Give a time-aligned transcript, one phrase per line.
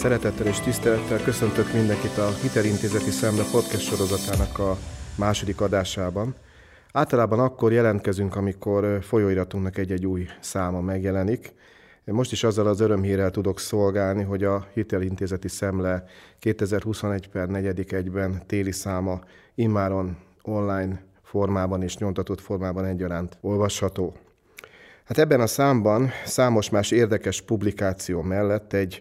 [0.00, 4.76] Szeretettel és tisztelettel köszöntök mindenkit a Hitelintézeti Szemle podcast sorozatának a
[5.18, 6.34] második adásában.
[6.92, 11.52] Általában akkor jelentkezünk, amikor folyóiratunknak egy-egy új száma megjelenik.
[12.04, 16.04] Most is azzal az örömhírrel tudok szolgálni, hogy a Hitelintézeti Szemle
[16.38, 17.92] 2021 per 4.
[17.92, 19.20] egyben téli száma
[19.54, 24.14] immáron online formában és nyomtatott formában egyaránt olvasható.
[25.04, 29.00] Hát ebben a számban számos más érdekes publikáció mellett egy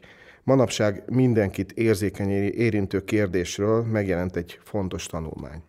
[0.50, 5.64] manapság mindenkit érzékeny érintő kérdésről megjelent egy fontos tanulmány.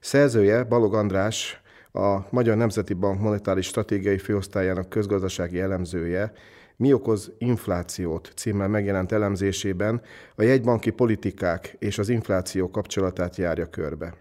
[0.00, 1.60] Szerzője Balog András,
[1.92, 6.32] a Magyar Nemzeti Bank monetáris stratégiai főosztályának közgazdasági elemzője,
[6.76, 10.02] mi okoz inflációt címmel megjelent elemzésében
[10.34, 14.14] a jegybanki politikák és az infláció kapcsolatát járja körbe.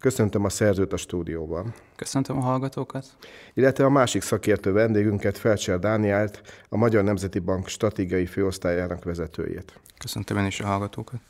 [0.00, 1.74] Köszöntöm a szerzőt a stúdióban.
[1.96, 3.06] Köszöntöm a hallgatókat.
[3.54, 9.80] Illetve a másik szakértő vendégünket, Felcser Dánielt, a Magyar Nemzeti Bank stratégiai főosztályának vezetőjét.
[9.98, 11.20] Köszöntöm én is a hallgatókat.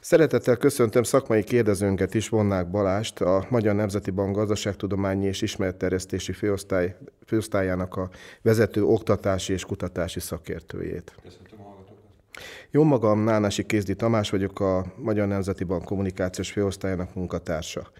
[0.00, 6.96] Szeretettel köszöntöm szakmai kérdezőnket is, Vonnák Balást, a Magyar Nemzeti Bank gazdaságtudományi és ismeretterjesztési főosztály,
[7.26, 8.10] főosztályának a
[8.42, 11.14] vezető oktatási és kutatási szakértőjét.
[11.22, 11.59] Köszöntöm.
[12.70, 17.90] Jó magam, Nánási Kézdi Tamás vagyok, a Magyar Nemzeti Bank kommunikációs főosztályának munkatársa.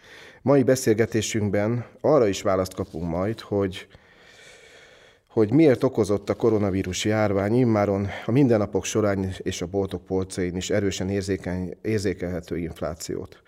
[0.42, 3.88] Mai beszélgetésünkben arra is választ kapunk majd, hogy
[5.30, 10.70] hogy miért okozott a koronavírus járvány immáron a mindennapok során és a boltok polcain is
[10.70, 13.42] erősen érzékeny, érzékelhető inflációt.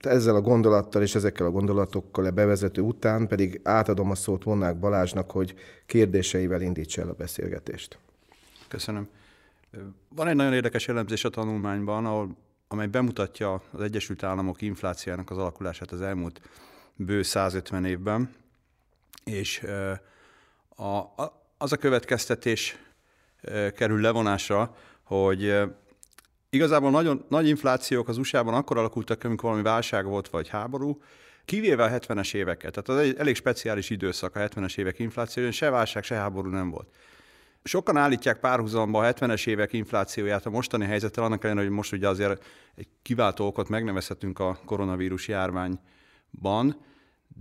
[0.00, 4.78] Ezzel a gondolattal és ezekkel a gondolatokkal a bevezető után pedig átadom a szót Vonnák
[4.78, 5.54] Balázsnak, hogy
[5.86, 7.98] kérdéseivel indítsa el a beszélgetést.
[8.68, 9.08] Köszönöm.
[10.08, 12.36] Van egy nagyon érdekes elemzés a tanulmányban, ahol,
[12.68, 16.40] amely bemutatja az Egyesült Államok inflációjának az alakulását az elmúlt
[16.96, 18.34] bő 150 évben,
[19.24, 19.62] és
[20.76, 22.76] a, a, az a következtetés
[23.74, 25.62] kerül levonásra, hogy
[26.50, 31.02] igazából nagyon nagy inflációk az USA-ban akkor alakultak, amikor valami válság volt, vagy háború,
[31.44, 32.72] kivéve a 70-es éveket.
[32.72, 36.70] Tehát az egy elég speciális időszak a 70-es évek infláció, se válság, se háború nem
[36.70, 36.88] volt.
[37.66, 42.08] Sokan állítják párhuzamba a 70-es évek inflációját a mostani helyzettel, annak ellenére, hogy most ugye
[42.08, 42.44] azért
[42.74, 46.80] egy kiváltó okot megnevezhetünk a koronavírus járványban,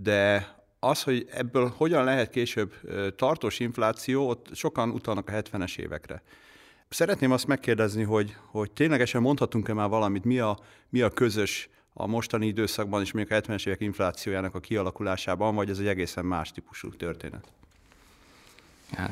[0.02, 0.48] de
[0.80, 2.74] az, hogy ebből hogyan lehet később
[3.16, 6.24] tartós infláció, ott sokan utalnak a 70-es évekre.
[6.90, 10.60] Szeretném azt megkérdezni, hogy, hogy ténylegesen mondhatunk-e már valamit, mi a,
[10.90, 15.70] mi a közös a mostani időszakban és még a 70-es évek inflációjának a kialakulásában, vagy
[15.70, 17.54] ez egy egészen más típusú történet?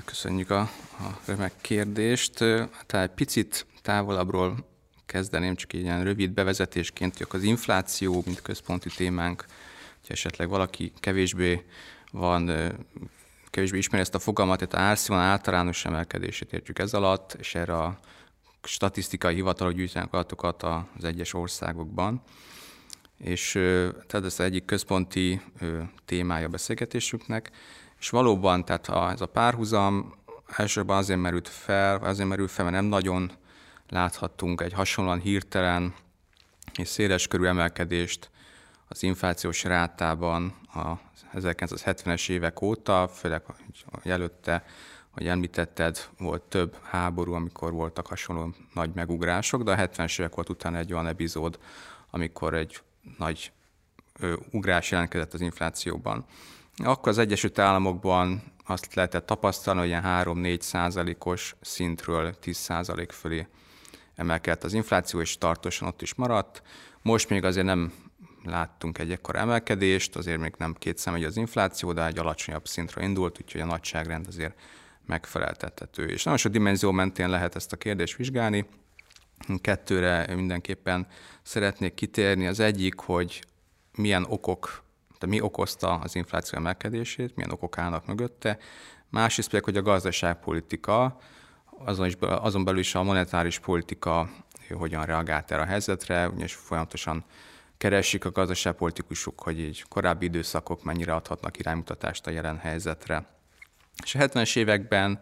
[0.06, 2.34] Köszönjük a, a remek kérdést.
[2.86, 4.56] Tehát egy picit távolabbról
[5.06, 9.46] kezdeném, csak egy ilyen rövid bevezetésként, hogy az infláció, mint központi témánk,
[10.00, 11.66] hogyha esetleg valaki kevésbé
[12.12, 12.52] van,
[13.50, 18.00] kevésbé ismeri ezt a fogalmat, tehát árszínvonal általános emelkedését értjük ez alatt, és erre a
[18.64, 22.22] statisztikai hivatalok gyűjtenek adatokat az egyes országokban.
[23.18, 25.42] És tehát ez az egyik központi
[26.06, 27.52] témája a beszélgetésünknek,
[28.02, 30.14] és valóban, tehát a, ez a párhuzam
[30.48, 33.32] elsősorban azért merült fel, azért merült fel, mert nem nagyon
[33.90, 35.94] láthattunk egy hasonlóan hirtelen
[36.78, 38.30] és széles körű emelkedést
[38.88, 40.94] az inflációs rátában a
[41.34, 43.42] 1970-es évek óta, főleg
[43.92, 44.66] hogy előtte,
[45.10, 50.50] hogy említetted, volt több háború, amikor voltak hasonló nagy megugrások, de a 70-es évek volt
[50.50, 51.60] utána egy olyan epizód,
[52.10, 52.82] amikor egy
[53.18, 53.52] nagy
[54.20, 56.26] ö, ugrás jelentkezett az inflációban.
[56.76, 63.48] Akkor az Egyesült Államokban azt lehetett tapasztalni, hogy ilyen 3-4 százalékos szintről 10 százalék fölé
[64.16, 66.62] emelkedett az infláció, és tartósan ott is maradt.
[67.02, 67.94] Most még azért nem
[68.44, 73.04] láttunk egy ekkor emelkedést, azért még nem két szem az infláció, de egy alacsonyabb szintre
[73.04, 74.60] indult, úgyhogy a nagyságrend azért
[75.06, 76.06] megfeleltethető.
[76.06, 78.66] És nagyon sok dimenzió mentén lehet ezt a kérdést vizsgálni.
[79.62, 81.08] Kettőre mindenképpen
[81.42, 82.48] szeretnék kitérni.
[82.48, 83.44] Az egyik, hogy
[83.96, 84.84] milyen okok,
[85.22, 88.58] de mi okozta az infláció emelkedését, milyen okok állnak mögötte.
[89.10, 91.18] Másrészt pedig, hogy a gazdaságpolitika,
[91.86, 94.30] azon, is, azon belül is a monetáris politika
[94.74, 97.24] hogyan reagált erre a helyzetre, ugyanis folyamatosan
[97.78, 103.26] keresik a gazdaságpolitikusok, hogy így korábbi időszakok mennyire adhatnak iránymutatást a jelen helyzetre.
[104.04, 105.20] És a 70-es években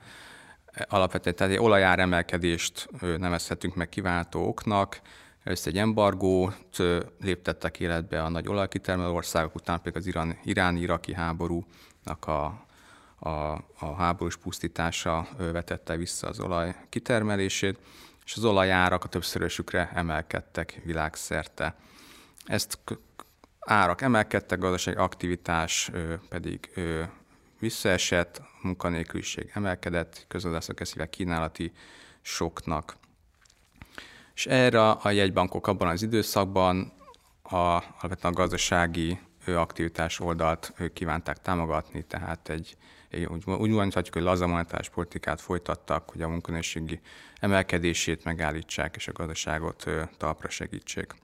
[0.65, 5.01] eh, alapvetően tehát egy olajár emelkedést nevezhetünk meg kiváltó oknak,
[5.43, 6.77] Először egy embargót
[7.21, 12.65] léptettek életbe a nagy olajkitermelő országok, után pedig az irán, iráni-iraki háborúnak a,
[13.19, 13.29] a,
[13.79, 17.79] a háborús pusztítása vetette vissza az olaj kitermelését,
[18.25, 21.75] és az olajárak a többszörösükre emelkedtek világszerte.
[22.45, 22.79] Ezt
[23.59, 25.91] árak emelkedtek, gazdasági aktivitás
[26.29, 26.69] pedig
[27.59, 31.71] visszaesett, munkanélküliség emelkedett, közgazdászok ezt kínálati
[32.21, 32.98] soknak.
[34.39, 36.93] És erre a jegybankok abban az időszakban
[37.41, 42.75] a, alapvetően a gazdasági aktivitás oldalt kívánták támogatni, tehát egy,
[43.09, 46.99] egy úgy, úgy mondhatjuk, hogy laza monetáris politikát folytattak, hogy a munkanőségi
[47.39, 49.85] emelkedését megállítsák, és a gazdaságot
[50.17, 51.15] talpra segítsék.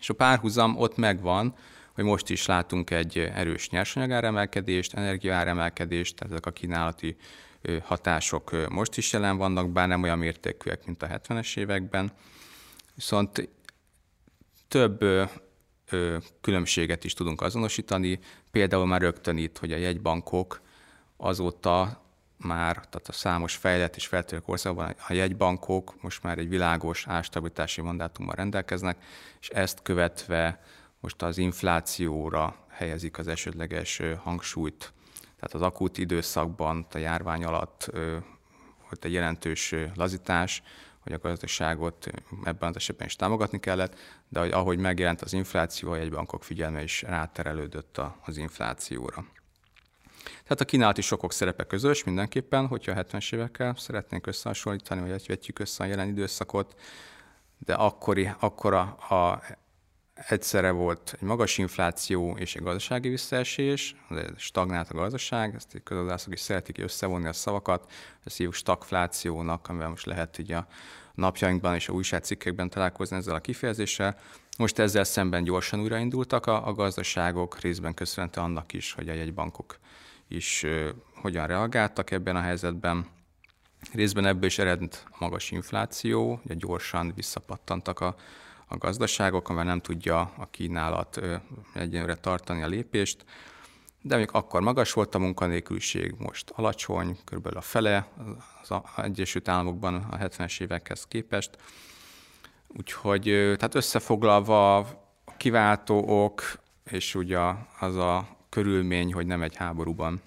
[0.00, 1.54] És a párhuzam ott megvan,
[1.94, 7.16] hogy most is látunk egy erős nyersanyagáremelkedést, energiaáremelkedést, tehát ezek a kínálati
[7.82, 12.12] hatások most is jelen vannak, bár nem olyan mértékűek, mint a 70-es években.
[12.94, 13.48] Viszont
[14.68, 15.04] több
[16.40, 18.18] különbséget is tudunk azonosítani,
[18.50, 20.60] például már rögtön itt, hogy a jegybankok
[21.16, 22.02] azóta
[22.36, 27.80] már, tehát a számos fejlett és feltörő országban a jegybankok most már egy világos árstabilitási
[27.80, 29.02] mandátummal rendelkeznek,
[29.40, 30.64] és ezt követve
[31.00, 34.92] most az inflációra helyezik az esetleges hangsúlyt.
[35.42, 37.90] Tehát az akut időszakban, a járvány alatt
[38.82, 40.62] volt egy jelentős lazítás,
[41.00, 42.06] hogy a gazdaságot
[42.44, 43.98] ebben az esetben is támogatni kellett,
[44.28, 49.24] de hogy ahogy megjelent az infláció, a jegybankok figyelme is ráterelődött az inflációra.
[50.42, 55.58] Tehát a kínálati sokok szerepe közös mindenképpen, hogyha a 70-es évekkel szeretnénk összehasonlítani, vagy vetjük
[55.58, 56.80] össze a jelen időszakot,
[57.58, 59.42] de akkori, akkora a
[60.28, 63.96] egyszerre volt egy magas infláció és egy gazdasági visszaesés,
[64.36, 67.90] stagnált a gazdaság, ezt a közgazdászok is szeretik összevonni a szavakat,
[68.24, 70.66] ezt hívjuk stagflációnak, amivel most lehet így a
[71.14, 74.18] napjainkban és a újságcikkekben találkozni ezzel a kifejezéssel.
[74.58, 79.78] Most ezzel szemben gyorsan újraindultak a, a gazdaságok, részben köszönhető annak is, hogy a jegybankok
[80.28, 83.06] is uh, hogyan reagáltak ebben a helyzetben.
[83.92, 88.16] Részben ebből is eredt magas infláció, ugye gyorsan visszapattantak a
[88.72, 91.20] a gazdaságok, amivel nem tudja a kínálat
[91.74, 93.24] egyenlőre tartani a lépést,
[94.02, 98.08] de még akkor magas volt a munkanélküliség, most alacsony, körülbelül a fele
[98.62, 101.56] az Egyesült Államokban a 70-es évekhez képest.
[102.66, 106.42] Úgyhogy tehát összefoglalva a kiváltó ok,
[106.84, 107.40] és ugye
[107.80, 110.20] az a körülmény, hogy nem egy háborúban,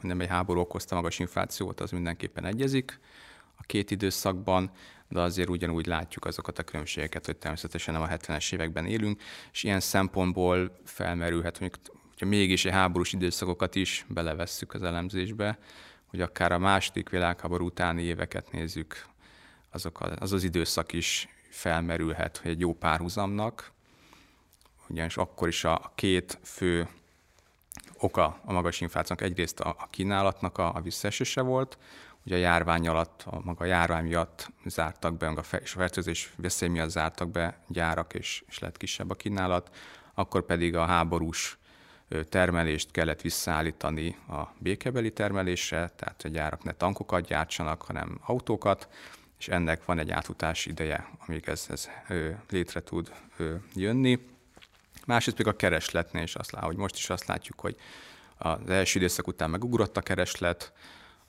[0.00, 3.00] nem egy háború okozta magas inflációt, az mindenképpen egyezik
[3.56, 4.70] a két időszakban
[5.14, 9.22] de azért ugyanúgy látjuk azokat a különbségeket, hogy természetesen nem a 70-es években élünk,
[9.52, 11.72] és ilyen szempontból felmerülhet, hogy
[12.08, 15.58] hogyha mégis egy háborús időszakokat is belevesszük az elemzésbe,
[16.06, 19.06] hogy akár a második világháború utáni éveket nézzük,
[19.70, 23.72] azok az az időszak is felmerülhet, hogy egy jó párhuzamnak,
[24.88, 26.88] ugyanis akkor is a két fő
[27.98, 31.78] oka a magas inflációnak egyrészt a kínálatnak a, a visszaesése volt,
[32.26, 35.32] Ugye a járvány alatt, a maga járvány miatt zártak be,
[35.62, 39.76] és a fertőzés veszély miatt zártak be gyárak, és, és lett kisebb a kínálat,
[40.14, 41.58] akkor pedig a háborús
[42.28, 48.88] termelést kellett visszaállítani a békebeli termelésre, tehát a gyárak ne tankokat gyártsanak, hanem autókat,
[49.38, 51.88] és ennek van egy átutási ideje, amíg ez, ez
[52.50, 53.12] létre tud
[53.74, 54.26] jönni.
[55.06, 57.76] Másrészt pedig a keresletnél is azt látjuk, hogy most is azt látjuk, hogy
[58.36, 60.72] az első időszak után megugrott a kereslet,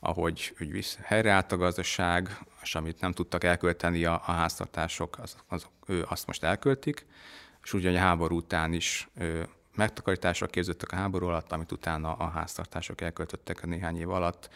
[0.05, 5.35] ahogy hogy visz, helyreállt a gazdaság, és amit nem tudtak elkölteni a, a háztartások, az,
[5.47, 7.05] azok, ő azt most elköltik,
[7.63, 12.29] és ugye a háború után is ő, megtakarításra képződtek a háború alatt, amit utána a
[12.29, 14.49] háztartások elköltöttek a néhány év alatt,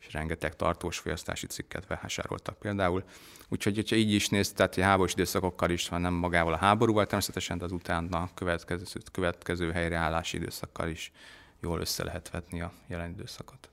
[0.00, 3.04] és rengeteg tartós fogyasztási cikket vásároltak például.
[3.48, 7.06] Úgyhogy, hogyha így is néz, tehát a háborús időszakokkal is van, nem magával a háborúval
[7.06, 11.12] természetesen, de az utána következő, következő helyreállási időszakkal is
[11.60, 13.71] jól össze lehet vetni a jelen időszakot.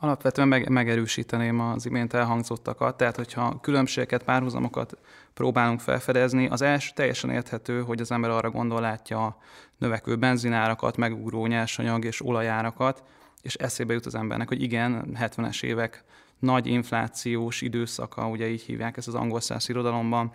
[0.00, 4.98] Alapvetően meg, megerősíteném az imént elhangzottakat, tehát hogyha különbségeket, párhuzamokat
[5.34, 9.36] próbálunk felfedezni, az első teljesen érthető, hogy az ember arra gondol, látja a
[9.78, 13.02] növekvő benzinárakat, megugró nyersanyag és olajárakat,
[13.42, 16.04] és eszébe jut az embernek, hogy igen, 70-es évek
[16.38, 20.32] nagy inflációs időszaka, ugye így hívják ezt az angol száz irodalomban,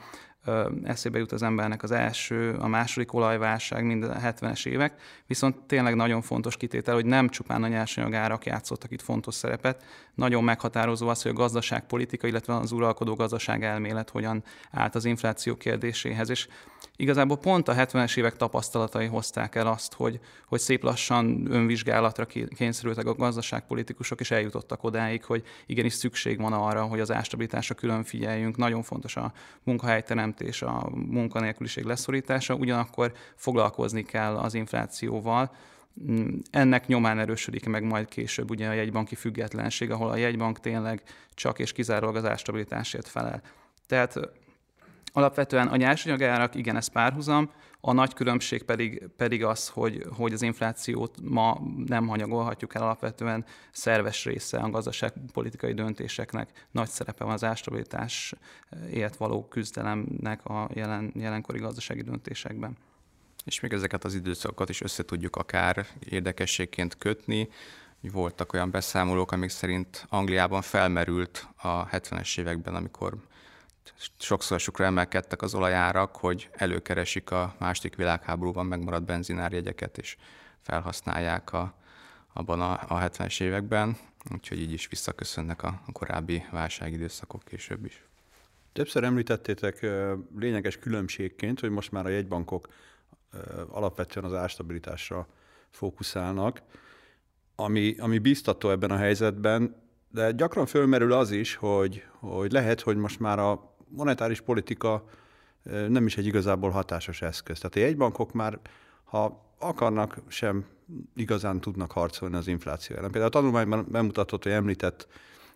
[0.83, 4.93] eszébe jut az embernek az első, a második olajválság, mind a 70-es évek,
[5.27, 9.83] viszont tényleg nagyon fontos kitétel, hogy nem csupán a nyersanyagárak játszottak itt fontos szerepet,
[10.15, 15.55] nagyon meghatározó az, hogy a gazdaságpolitika, illetve az uralkodó gazdaság elmélet hogyan állt az infláció
[15.55, 16.47] kérdéséhez, és
[16.95, 23.05] igazából pont a 70-es évek tapasztalatai hozták el azt, hogy, hogy szép lassan önvizsgálatra kényszerültek
[23.05, 28.57] a gazdaságpolitikusok, és eljutottak odáig, hogy igenis szükség van arra, hogy az ástabilitásra külön figyeljünk.
[28.57, 29.33] Nagyon fontos a
[29.63, 35.51] munkahelyteremtés, a munkanélküliség leszorítása, ugyanakkor foglalkozni kell az inflációval,
[36.51, 41.59] ennek nyomán erősödik meg majd később ugye a jegybanki függetlenség, ahol a jegybank tényleg csak
[41.59, 43.41] és kizárólag az ástabilitásért felel.
[43.87, 44.19] Tehát
[45.15, 47.51] Alapvetően a nyersanyagárak, igen, ez párhuzam,
[47.85, 53.45] A nagy különbség pedig, pedig az, hogy, hogy az inflációt ma nem hanyagolhatjuk el alapvetően
[53.71, 56.67] szerves része a gazdaságpolitikai döntéseknek.
[56.71, 58.33] Nagy szerepe van az ástabilitás
[58.91, 62.77] élet való küzdelemnek a jelen, jelenkori gazdasági döntésekben.
[63.45, 67.49] És még ezeket az időszakokat is össze tudjuk akár érdekességként kötni.
[68.01, 73.17] Voltak olyan beszámolók, amik szerint Angliában felmerült a 70-es években, amikor
[74.19, 80.17] sokszor sokra emelkedtek az olajárak, hogy előkeresik a második világháborúban megmaradt benzinárjegyeket, és
[80.61, 81.73] felhasználják a,
[82.33, 83.97] abban a, a 70-es években,
[84.31, 88.03] úgyhogy így is visszaköszönnek a, korábbi válságidőszakok később is.
[88.73, 89.87] Többször említettétek
[90.37, 92.67] lényeges különbségként, hogy most már a jegybankok
[93.69, 95.27] alapvetően az árstabilitásra
[95.69, 96.61] fókuszálnak,
[97.55, 99.75] ami, ami biztató ebben a helyzetben,
[100.09, 105.03] de gyakran fölmerül az is, hogy, hogy lehet, hogy most már a monetáris politika
[105.87, 107.57] nem is egy igazából hatásos eszköz.
[107.57, 108.59] Tehát a jegybankok már,
[109.03, 110.65] ha akarnak, sem
[111.15, 113.11] igazán tudnak harcolni az infláció ellen.
[113.11, 115.07] Például a tanulmányban bemutatott, hogy említett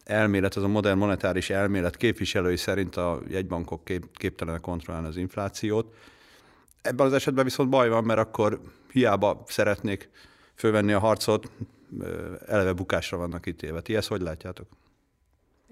[0.03, 5.93] elmélet, az a modern monetáris elmélet képviselői szerint a jegybankok kép, képtelenek kontrollálni az inflációt.
[6.81, 10.09] Ebben az esetben viszont baj van, mert akkor hiába szeretnék
[10.55, 11.51] fölvenni a harcot,
[12.47, 13.81] eleve bukásra vannak ítélve.
[13.81, 14.67] Ti ezt hogy látjátok?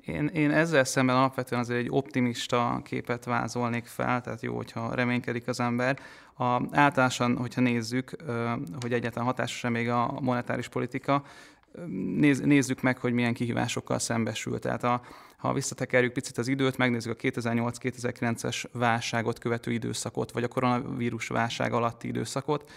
[0.05, 5.47] Én, én ezzel szemben alapvetően azért egy optimista képet vázolnék fel, tehát jó, hogyha reménykedik
[5.47, 5.99] az ember.
[6.37, 8.15] A, általánosan, hogyha nézzük,
[8.81, 11.23] hogy egyáltalán hatásos-e még a monetáris politika,
[12.17, 14.59] néz, nézzük meg, hogy milyen kihívásokkal szembesül.
[14.59, 15.01] Tehát a,
[15.37, 21.73] ha visszatekerjük picit az időt, megnézzük a 2008-2009-es válságot követő időszakot, vagy a koronavírus válság
[21.73, 22.71] alatti időszakot,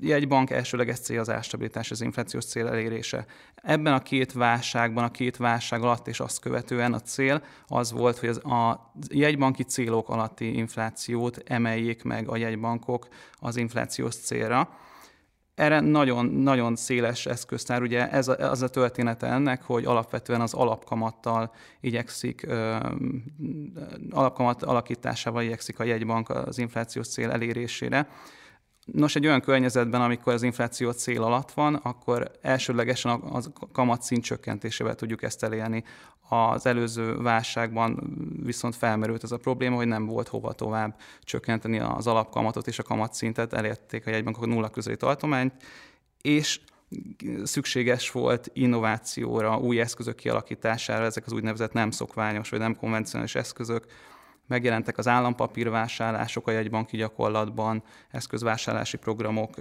[0.00, 3.26] egy bank elsőleges cél az árstabilitás, az inflációs cél elérése.
[3.54, 8.18] Ebben a két válságban, a két válság alatt és azt követően a cél az volt,
[8.18, 14.68] hogy az a jegybanki célok alatti inflációt emeljék meg a jegybankok az inflációs célra.
[15.54, 20.54] Erre nagyon, nagyon széles eszköztár, ugye ez a, az a története ennek, hogy alapvetően az
[20.54, 22.76] alapkamattal igyekszik, ö,
[24.10, 28.08] alapkamat alakításával igyekszik a jegybank az inflációs cél elérésére.
[28.84, 34.24] Nos, egy olyan környezetben, amikor az infláció cél alatt van, akkor elsődlegesen a, a kamatszint
[34.24, 35.84] csökkentésével tudjuk ezt elérni.
[36.28, 42.06] Az előző válságban viszont felmerült ez a probléma, hogy nem volt hova tovább csökkenteni az
[42.06, 45.52] alapkamatot és a kamatszintet, elérték a jegybankok nulla közeli tartományt,
[46.20, 46.60] és
[47.42, 53.86] szükséges volt innovációra, új eszközök kialakítására, ezek az úgynevezett nem szokványos vagy nem konvencionális eszközök,
[54.52, 59.54] megjelentek az állampapírvásárlások a jegybanki gyakorlatban, eszközvásárlási programok,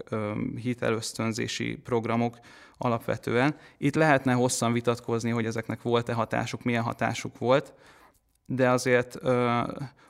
[0.55, 2.39] hitelösztönzési programok
[2.77, 3.55] alapvetően.
[3.77, 7.73] Itt lehetne hosszan vitatkozni, hogy ezeknek volt-e hatásuk, milyen hatásuk volt,
[8.45, 9.15] de azért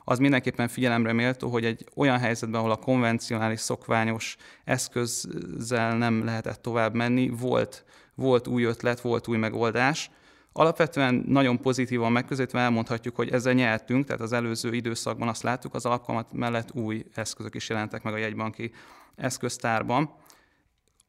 [0.04, 6.62] az mindenképpen figyelemre méltó, hogy egy olyan helyzetben, ahol a konvencionális, szokványos eszközzel nem lehetett
[6.62, 7.84] tovább menni, volt,
[8.14, 10.10] volt új ötlet, volt új megoldás,
[10.52, 15.86] Alapvetően nagyon pozitívan megközelítve elmondhatjuk, hogy ezzel nyertünk, tehát az előző időszakban azt láttuk, az
[15.86, 18.72] alkalmat mellett új eszközök is jelentek meg a jegybanki
[19.16, 20.14] eszköztárban.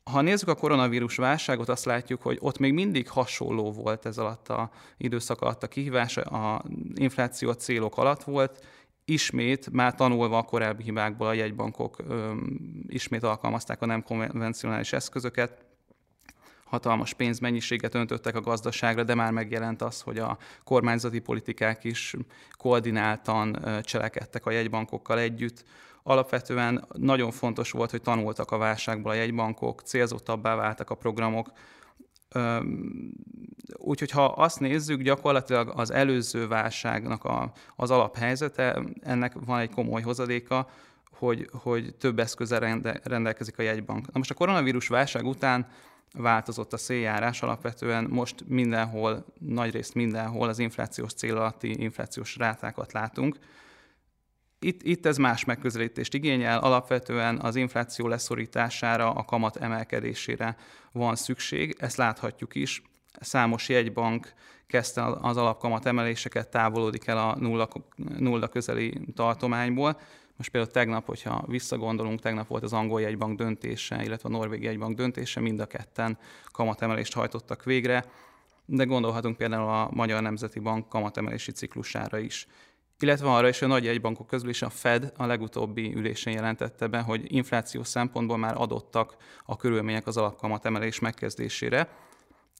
[0.03, 4.50] Ha nézzük a koronavírus válságot, azt látjuk, hogy ott még mindig hasonló volt ez alatt
[4.50, 8.65] a időszak alatt a kihívás, a infláció célok alatt volt,
[9.05, 15.65] ismét, már tanulva a korábbi hibákból a jegybankok öm, ismét alkalmazták a nem konvencionális eszközöket,
[16.74, 22.15] hatalmas pénzmennyiséget öntöttek a gazdaságra, de már megjelent az, hogy a kormányzati politikák is
[22.58, 25.63] koordináltan cselekedtek a jegybankokkal együtt.
[26.03, 31.51] Alapvetően nagyon fontos volt, hogy tanultak a válságból a jegybankok, célzottabbá váltak a programok,
[33.75, 40.01] Úgyhogy ha azt nézzük, gyakorlatilag az előző válságnak a, az alaphelyzete, ennek van egy komoly
[40.01, 40.70] hozadéka,
[41.12, 44.06] hogy, hogy több eszközzel rende, rendelkezik a jegybank.
[44.06, 45.68] Na most a koronavírus válság után
[46.13, 53.38] változott a széljárás, alapvetően most mindenhol, nagyrészt mindenhol az inflációs cél alatti inflációs rátákat látunk.
[54.60, 60.58] Itt, itt ez más megközelítést igényel, alapvetően az infláció leszorítására, a kamat emelkedésére
[60.91, 62.82] van szükség, ezt láthatjuk is.
[63.20, 64.34] Számos jegybank
[64.67, 67.67] kezdte az alapkamat emeléseket, távolodik el a nulla,
[68.17, 70.00] nulla közeli tartományból,
[70.38, 74.96] most például tegnap, hogyha visszagondolunk, tegnap volt az angol jegybank döntése, illetve a norvég jegybank
[74.96, 76.18] döntése, mind a ketten
[76.52, 78.06] kamatemelést hajtottak végre,
[78.66, 82.48] de gondolhatunk például a Magyar Nemzeti Bank kamatemelési ciklusára is.
[83.00, 86.88] Illetve arra is, hogy a nagy jegybankok közül is a Fed a legutóbbi ülésen jelentette
[86.88, 91.90] be, hogy infláció szempontból már adottak a körülmények az alapkamat emelés megkezdésére,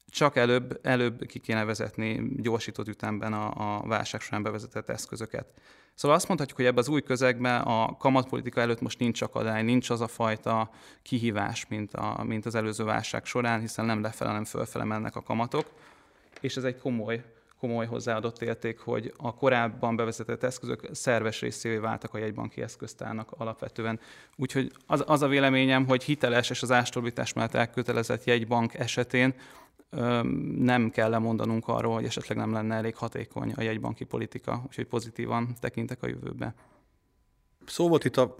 [0.08, 5.46] csak előbb, előbb ki kéne vezetni gyorsított ütemben a, a válság során bevezetett eszközöket.
[5.94, 9.90] Szóval azt mondhatjuk, hogy ebben az új közegben a kamatpolitika előtt most nincs akadály, nincs
[9.90, 10.70] az a fajta
[11.02, 15.22] kihívás, mint, a, mint az előző válság során, hiszen nem lefele, nem fölfele mennek a
[15.22, 15.66] kamatok,
[16.40, 17.24] és ez egy komoly,
[17.60, 24.00] komoly hozzáadott érték, hogy a korábban bevezetett eszközök szerves részévé váltak a jegybanki eszköztárnak alapvetően.
[24.36, 29.34] Úgyhogy az, az a véleményem, hogy hiteles és az ástabilitás mellett elkötelezett jegybank esetén
[30.58, 35.54] nem kell lemondanunk arról, hogy esetleg nem lenne elég hatékony a jegybanki politika, úgyhogy pozitívan
[35.60, 36.54] tekintek a jövőbe.
[37.66, 38.36] Szó volt itt a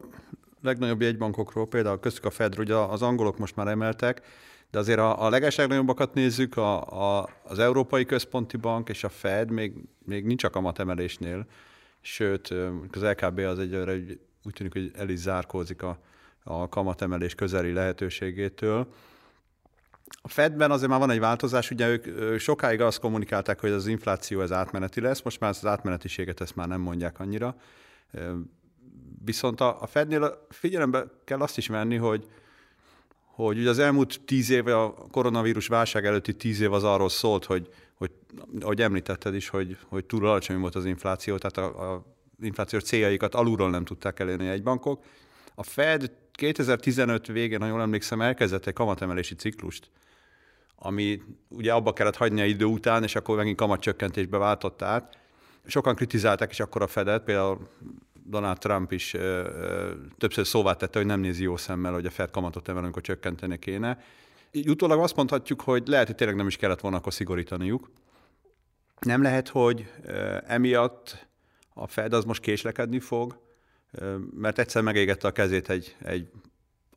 [0.62, 4.22] legnagyobb jegybankokról, például köztük a Fed, ugye az angolok most már emeltek,
[4.70, 6.82] de azért a, a legeslegnagyobbkat nézzük, a,
[7.20, 9.72] a, az Európai Központi Bank és a Fed még,
[10.04, 11.46] még nincs a kamatemelésnél,
[12.00, 12.54] sőt,
[12.90, 13.92] az LKB az egyre
[14.44, 15.98] úgy tűnik, hogy el is zárkózik a,
[16.42, 18.86] a kamatemelés közeli lehetőségétől.
[20.22, 24.40] A Fedben azért már van egy változás, ugye ők sokáig azt kommunikálták, hogy az infláció
[24.40, 27.56] ez átmeneti lesz, most már az átmenetiséget ezt már nem mondják annyira.
[29.24, 32.26] Viszont a, a Fednél figyelembe kell azt is venni, hogy
[33.34, 37.44] hogy ugye az elmúlt tíz év, a koronavírus válság előtti tíz év az arról szólt,
[37.44, 38.10] hogy, hogy
[38.60, 42.04] ahogy említetted is, hogy, hogy túl alacsony volt az infláció, tehát a, a
[42.42, 45.04] inflációs céljaikat alulról nem tudták elérni egy bankok.
[45.54, 49.90] A Fed 2015 végén, ha jól emlékszem, elkezdett egy kamatemelési ciklust,
[50.84, 55.18] ami ugye abba kellett hagyni a idő után, és akkor megint kamatcsökkentésbe váltott át.
[55.66, 57.68] Sokan kritizálták is akkor a Fedet, például
[58.26, 62.10] Donald Trump is ö, ö, többször szóvá tette, hogy nem nézi jó szemmel, hogy a
[62.10, 63.98] Fed kamatot emel, amikor csökkenteni kéne.
[64.50, 67.90] Így utólag azt mondhatjuk, hogy lehet, hogy tényleg nem is kellett volna akkor szigorítaniuk.
[69.00, 71.26] Nem lehet, hogy ö, emiatt
[71.74, 73.38] a Fed az most késlekedni fog,
[73.90, 76.28] ö, mert egyszer megégette a kezét egy, egy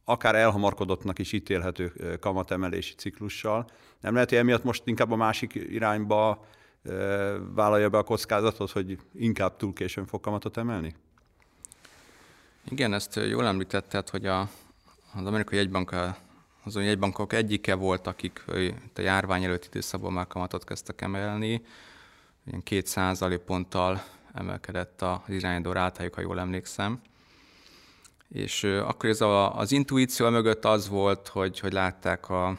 [0.10, 3.70] akár elhamarkodottnak is ítélhető kamatemelési ciklussal.
[4.00, 6.46] Nem lehet, hogy emiatt most inkább a másik irányba
[7.54, 10.96] vállalja be a kockázatot, hogy inkább túl későn fog kamatot emelni?
[12.70, 14.40] Igen, ezt jól említetted, hogy a,
[15.16, 15.96] az amerikai jegybank
[16.64, 18.44] azon jegybankok egyike volt, akik
[18.96, 21.62] a járvány előtti időszakban már kamatot kezdtek emelni.
[22.46, 27.02] Ilyen két százalék ponttal emelkedett az irányadó rátájuk, ha jól emlékszem.
[28.30, 32.58] És akkor ez a, az intuíció mögött az volt, hogy, hogy látták a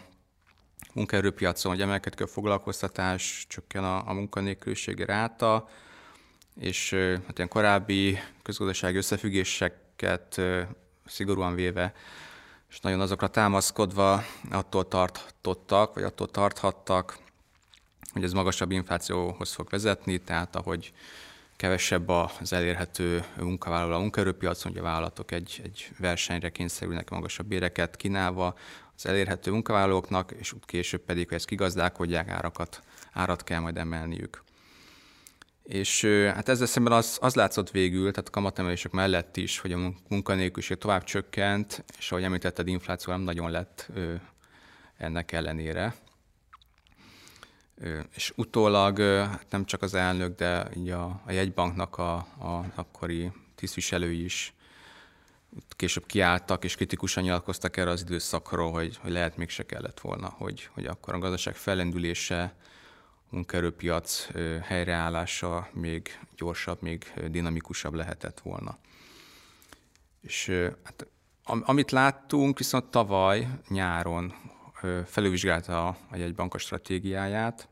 [0.94, 5.68] munkaerőpiacon, hogy emelkedik a foglalkoztatás, csökken a, a munkanélküliségi ráta,
[6.60, 6.90] és
[7.26, 10.40] hát ilyen korábbi közgazdasági összefüggéseket
[11.06, 11.92] szigorúan véve,
[12.70, 17.18] és nagyon azokra támaszkodva attól tartottak, vagy attól tarthattak,
[18.12, 20.92] hogy ez magasabb inflációhoz fog vezetni, tehát ahogy
[21.58, 27.96] kevesebb az elérhető munkavállaló a munkaerőpiacon, hogy a vállalatok egy, egy versenyre kényszerülnek magasabb béreket
[27.96, 28.54] kínálva
[28.96, 34.42] az elérhető munkavállalóknak, és később pedig, hogy ezt kigazdálkodják, árakat, árat kell majd emelniük.
[35.62, 39.92] És hát ezzel szemben az, az látszott végül, tehát a kamatemelések mellett is, hogy a
[40.08, 43.90] munkanélküliség tovább csökkent, és ahogy említetted, infláció nem nagyon lett
[44.96, 45.94] ennek ellenére.
[48.14, 53.32] És utólag hát nem csak az elnök, de így a, a jegybanknak a, a akkori
[53.54, 54.52] tisztviselői is
[55.68, 60.68] később kiálltak és kritikusan nyilatkoztak erre az időszakról, hogy, hogy lehet mégse kellett volna, hogy,
[60.72, 62.54] hogy akkor a gazdaság fellendülése,
[63.30, 64.26] a munkaerőpiac
[64.62, 68.78] helyreállása még gyorsabb, még dinamikusabb lehetett volna.
[70.20, 70.50] És
[70.84, 71.06] hát,
[71.44, 74.34] amit láttunk, viszont tavaly nyáron
[75.06, 77.68] felülvizsgálta a jegybank a stratégiáját,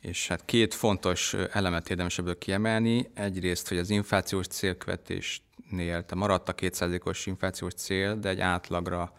[0.00, 3.10] és hát két fontos elemet érdemes ebből kiemelni.
[3.14, 9.12] Egyrészt, hogy az inflációs célkövetésnél maradt a 2%-os inflációs cél, de egy átlagra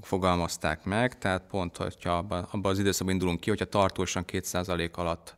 [0.00, 5.36] fogalmazták meg, tehát pont, hogyha abban, abban az időszakban indulunk ki, hogyha tartósan 2% alatt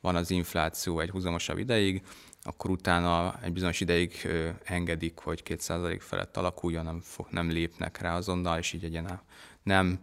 [0.00, 2.02] van az infláció egy húzamosabb ideig,
[2.46, 4.28] akkor utána egy bizonyos ideig
[4.64, 9.20] engedik, hogy 2% felett alakuljon, nem, nem lépnek rá azonnal, és így egyen
[9.62, 9.98] nem,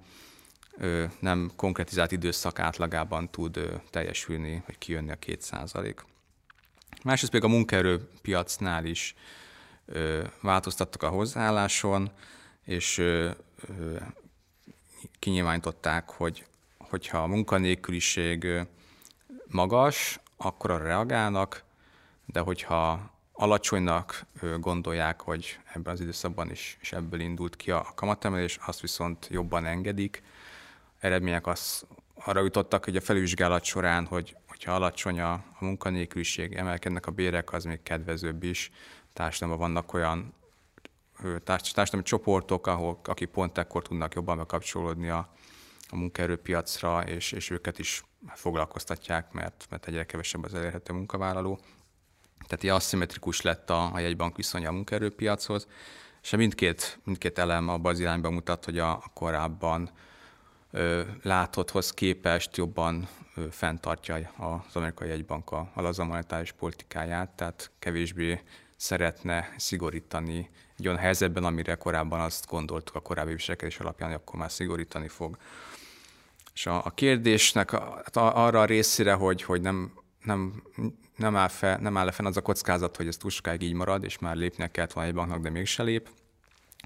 [0.78, 5.96] ö, nem konkretizált időszak átlagában tud teljesülni, vagy kijönni a 2%.
[7.04, 9.16] Másrészt pedig a munkaerőpiacnál is
[10.42, 12.12] változtattak a hozzáálláson,
[12.64, 13.04] és
[15.20, 16.46] kinyilvánították, hogy
[16.78, 18.48] hogyha a munkanélküliség
[19.48, 21.64] magas, akkor arra reagálnak,
[22.32, 24.26] de hogyha alacsonynak
[24.60, 29.66] gondolják, hogy ebben az időszakban is, és ebből indult ki a kamatemelés, azt viszont jobban
[29.66, 30.24] engedik.
[31.00, 37.06] Eredmények az, arra jutottak, hogy a felvizsgálat során, hogy hogyha alacsony a, a munkanélküliség, emelkednek
[37.06, 38.72] a bérek, az még kedvezőbb is.
[39.14, 40.34] Társadalomban vannak olyan
[41.44, 45.30] társadalmi csoportok, ahol, akik pont ekkor tudnak jobban bekapcsolódni a,
[45.90, 51.60] a munkaerőpiacra, és, és őket is foglalkoztatják, mert, mert egyre kevesebb az elérhető munkavállaló.
[52.52, 55.68] Tehát ilyen aszimmetrikus lett a, a jegybank viszonya a munkaerőpiachoz,
[56.22, 59.90] és mindkét, mindkét elem abban az irányba mutat, hogy a, a korábban
[60.72, 67.72] ö, látotthoz képest jobban ö, fenntartja az amerikai jegybank a, a laza monetáris politikáját, tehát
[67.80, 68.42] kevésbé
[68.76, 74.40] szeretne szigorítani egy olyan helyzetben, amire korábban azt gondoltuk a korábbi viselkedés alapján, hogy akkor
[74.40, 75.38] már szigorítani fog.
[76.54, 79.92] És a, a kérdésnek a, hát arra a részére, hogy, hogy nem,
[80.24, 80.64] nem,
[81.22, 84.04] nem, áll fe, nem áll fenn az a kockázat, hogy ez túl sokáig így marad,
[84.04, 86.10] és már lépnie kellett volna egy banknak, de mégse lép.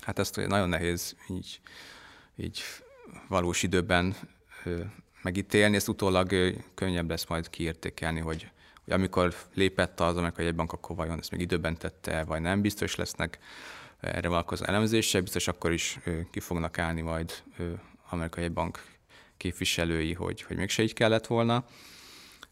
[0.02, 1.60] Hát ezt nagyon nehéz így,
[2.36, 2.62] így
[3.28, 4.16] valós időben
[5.22, 8.50] megítélni, ezt utólag könnyebb lesz majd kiértékelni, hogy,
[8.84, 12.96] hogy amikor lépett az amerikai jegybank, akkor vajon ezt még időben tette, vagy nem, biztos
[12.96, 13.40] lesznek
[14.00, 16.00] erre vonatkozó elemzések, biztos akkor is
[16.32, 17.44] ki fognak állni majd
[18.10, 18.84] amerikai bank
[19.38, 21.66] képviselői, hogy, hogy mégse így kellett volna.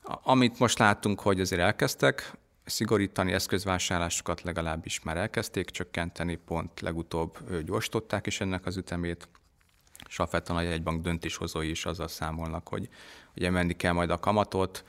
[0.04, 8.28] Amit most láttunk, hogy azért elkezdtek szigorítani eszközvásárlásokat, legalábbis már elkezdték csökkenteni, pont legutóbb gyorsították
[8.28, 9.28] is ennek az ütemét,
[10.08, 12.89] és alapvetően a jegybank döntéshozói is azzal számolnak, hogy,
[13.34, 14.84] hogy emelni kell majd a kamatot,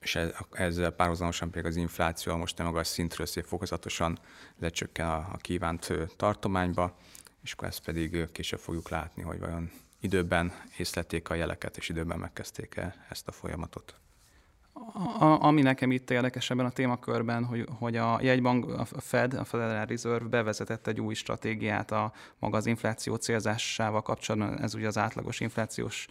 [0.00, 0.18] és
[0.50, 4.18] ezzel párhuzamosan pedig az infláció most nem magas szintről szép fokozatosan
[4.58, 6.96] lecsökken a, a kívánt tartományba,
[7.42, 12.18] és akkor ezt pedig később fogjuk látni, hogy vajon időben észlették a jeleket, és időben
[12.18, 13.94] megkezdték el ezt a folyamatot.
[15.18, 19.44] A, ami nekem itt érdekes ebben a témakörben, hogy, hogy a jegybank, a Fed, a
[19.44, 24.98] Federal Reserve bevezetett egy új stratégiát a maga az infláció célzásával kapcsolatban, ez ugye az
[24.98, 26.06] átlagos inflációs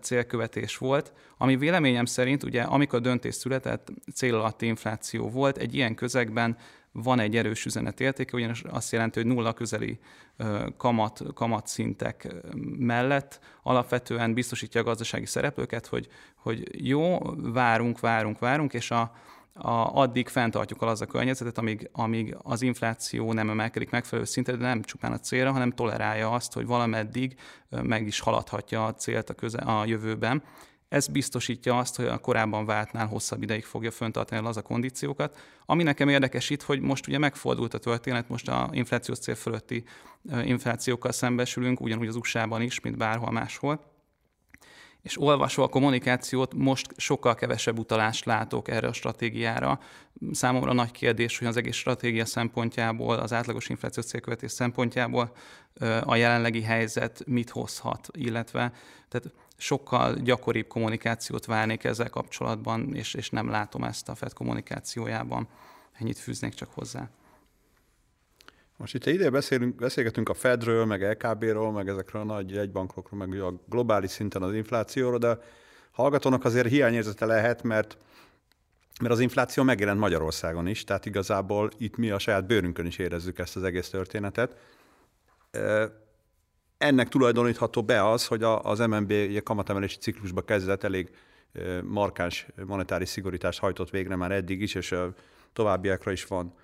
[0.00, 5.94] célkövetés volt, ami véleményem szerint ugye amikor döntés született, cél alatti infláció volt, egy ilyen
[5.94, 6.56] közegben
[6.92, 9.98] van egy erős üzenetértéke, ugyanis azt jelenti, hogy nulla közeli
[10.76, 12.34] kamat, kamatszintek
[12.78, 19.12] mellett alapvetően biztosítja a gazdasági szereplőket, hogy, hogy jó, várunk, várunk, várunk, és a,
[19.54, 24.66] a, addig fenntartjuk az a környezetet, amíg, amíg az infláció nem emelkedik megfelelő szintre, de
[24.66, 27.34] nem csupán a célra, hanem tolerálja azt, hogy valameddig
[27.68, 30.42] meg is haladhatja a célt a, köze, a jövőben.
[30.88, 35.38] Ez biztosítja azt, hogy a korábban váltnál hosszabb ideig fogja föntartani az a kondíciókat.
[35.66, 39.84] Ami nekem érdekes itt, hogy most ugye megfordult a történet, most a inflációs cél fölötti
[40.44, 43.89] inflációkkal szembesülünk, ugyanúgy az USA-ban is, mint bárhol máshol
[45.02, 49.80] és olvasva a kommunikációt most sokkal kevesebb utalást látok erre a stratégiára.
[50.32, 55.32] Számomra nagy kérdés, hogy az egész stratégia szempontjából, az átlagos inflációs célkövetés szempontjából
[56.04, 58.72] a jelenlegi helyzet mit hozhat, illetve
[59.08, 65.48] tehát sokkal gyakoribb kommunikációt várnék ezzel kapcsolatban, és, és nem látom ezt a FED kommunikációjában.
[65.92, 67.10] Ennyit fűznék csak hozzá.
[68.80, 73.40] Most itt ide beszélünk, beszélgetünk a Fedről, meg LKB-ról, meg ezekről a nagy jegybankokról, meg
[73.40, 75.38] a globális szinten az inflációról, de
[75.90, 77.96] hallgatónak azért hiányérzete lehet, mert
[79.00, 83.38] mert az infláció megjelent Magyarországon is, tehát igazából itt mi a saját bőrünkön is érezzük
[83.38, 84.56] ezt az egész történetet.
[86.78, 91.10] Ennek tulajdonítható be az, hogy az MNB kamatemelési ciklusba kezdett elég
[91.82, 94.94] markáns monetáris szigorítást hajtott végre már eddig is, és
[95.52, 96.54] továbbiakra is van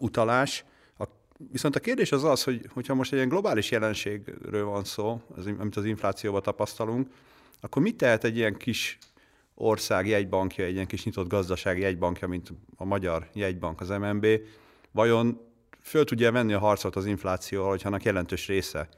[0.00, 0.64] utalás.
[0.98, 1.04] A,
[1.50, 5.46] viszont a kérdés az az, hogy hogyha most egy ilyen globális jelenségről van szó, az,
[5.46, 7.08] amit az inflációban tapasztalunk,
[7.60, 8.98] akkor mit tehet egy ilyen kis
[9.54, 14.26] ország jegybankja, egy ilyen kis nyitott gazdaság jegybankja, mint a magyar jegybank, az MNB,
[14.90, 15.40] vajon
[15.82, 18.88] föl tudja venni a harcot az inflációval, hogyha annak jelentős része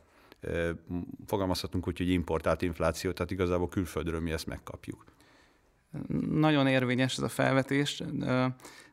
[1.27, 5.05] fogalmazhatunk úgy, hogy importált infláció, tehát igazából külföldről mi ezt megkapjuk.
[6.31, 8.03] Nagyon érvényes ez a felvetés.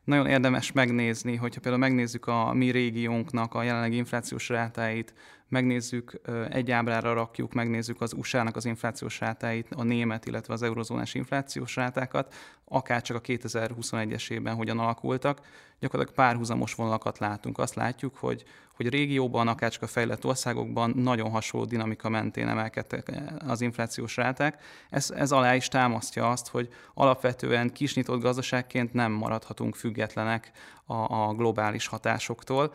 [0.04, 5.14] Nagyon érdemes megnézni, hogyha például megnézzük a mi régiónknak a jelenlegi inflációs rátáit,
[5.50, 11.14] megnézzük, egy ábrára rakjuk, megnézzük az USA-nak az inflációs rátáit, a német, illetve az eurozónás
[11.14, 12.34] inflációs rátákat,
[12.64, 15.40] akár csak a 2021-es évben hogyan alakultak,
[15.80, 17.58] gyakorlatilag párhuzamos vonalakat látunk.
[17.58, 23.12] Azt látjuk, hogy, hogy régióban, akár csak a fejlett országokban nagyon hasonló dinamika mentén emelkedtek
[23.46, 24.62] az inflációs ráták.
[24.90, 30.50] Ez, ez alá is támasztja azt, hogy alapvetően kisnyitott gazdaságként nem maradhatunk függetlenek
[30.84, 32.74] a, a globális hatásoktól.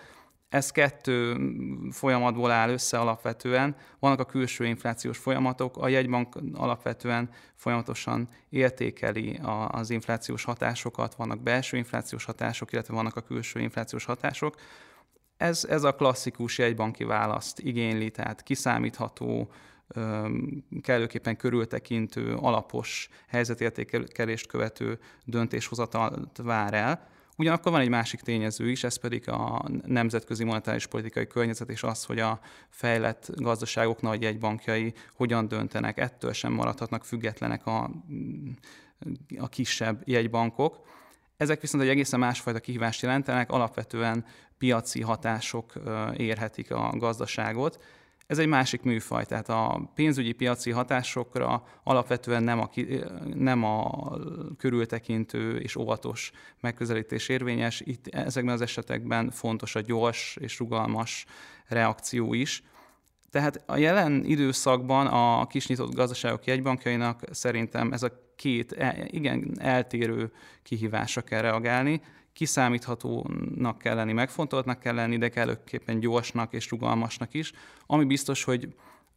[0.49, 1.37] Ez kettő
[1.91, 3.75] folyamatból áll össze alapvetően.
[3.99, 11.77] Vannak a külső inflációs folyamatok, a jegybank alapvetően folyamatosan értékeli az inflációs hatásokat, vannak belső
[11.77, 14.55] inflációs hatások, illetve vannak a külső inflációs hatások.
[15.37, 19.51] Ez, ez a klasszikus jegybanki választ igényli, tehát kiszámítható,
[20.81, 27.07] kellőképpen körültekintő, alapos helyzetértékelést követő döntéshozatalt vár el.
[27.37, 32.03] Ugyanakkor van egy másik tényező is, ez pedig a nemzetközi monetáris politikai környezet, és az,
[32.03, 37.91] hogy a fejlett gazdaságok nagy jegybankjai hogyan döntenek, ettől sem maradhatnak függetlenek a
[39.37, 40.79] a kisebb jegybankok.
[41.37, 44.25] Ezek viszont egy egészen másfajta kihívást jelentenek, alapvetően
[44.57, 45.73] piaci hatások
[46.17, 47.83] érhetik a gazdaságot.
[48.27, 52.69] Ez egy másik műfaj, tehát a pénzügyi piaci hatásokra alapvetően nem a,
[53.33, 54.11] nem a
[54.57, 57.81] körültekintő és óvatos megközelítés érvényes.
[57.85, 61.25] Itt ezekben az esetekben fontos a gyors és rugalmas
[61.67, 62.63] reakció is.
[63.31, 70.31] Tehát a jelen időszakban a kisnyitott gazdaságok jegybankjainak szerintem ez a két e, igen eltérő
[70.63, 72.01] kihívásra kell reagálni.
[72.35, 77.51] Kiszámíthatónak kell lenni, megfontoltnak kell lenni, de kellőképpen gyorsnak és rugalmasnak is,
[77.85, 78.73] ami biztos, hogy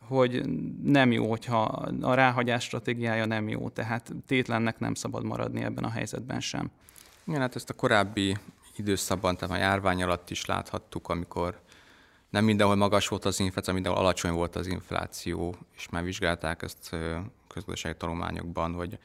[0.07, 0.43] hogy
[0.83, 1.63] nem jó, hogyha
[2.01, 6.71] a ráhagyás stratégiája nem jó, tehát tétlennek nem szabad maradni ebben a helyzetben sem.
[7.25, 8.37] Igen, hát ezt a korábbi
[8.77, 11.61] időszakban, tehát a járvány alatt is láthattuk, amikor
[12.31, 16.97] nem mindenhol magas volt az infláció, mindenhol alacsony volt az infláció, és már vizsgálták ezt
[17.49, 18.99] közgazdasági tanulmányokban, hogy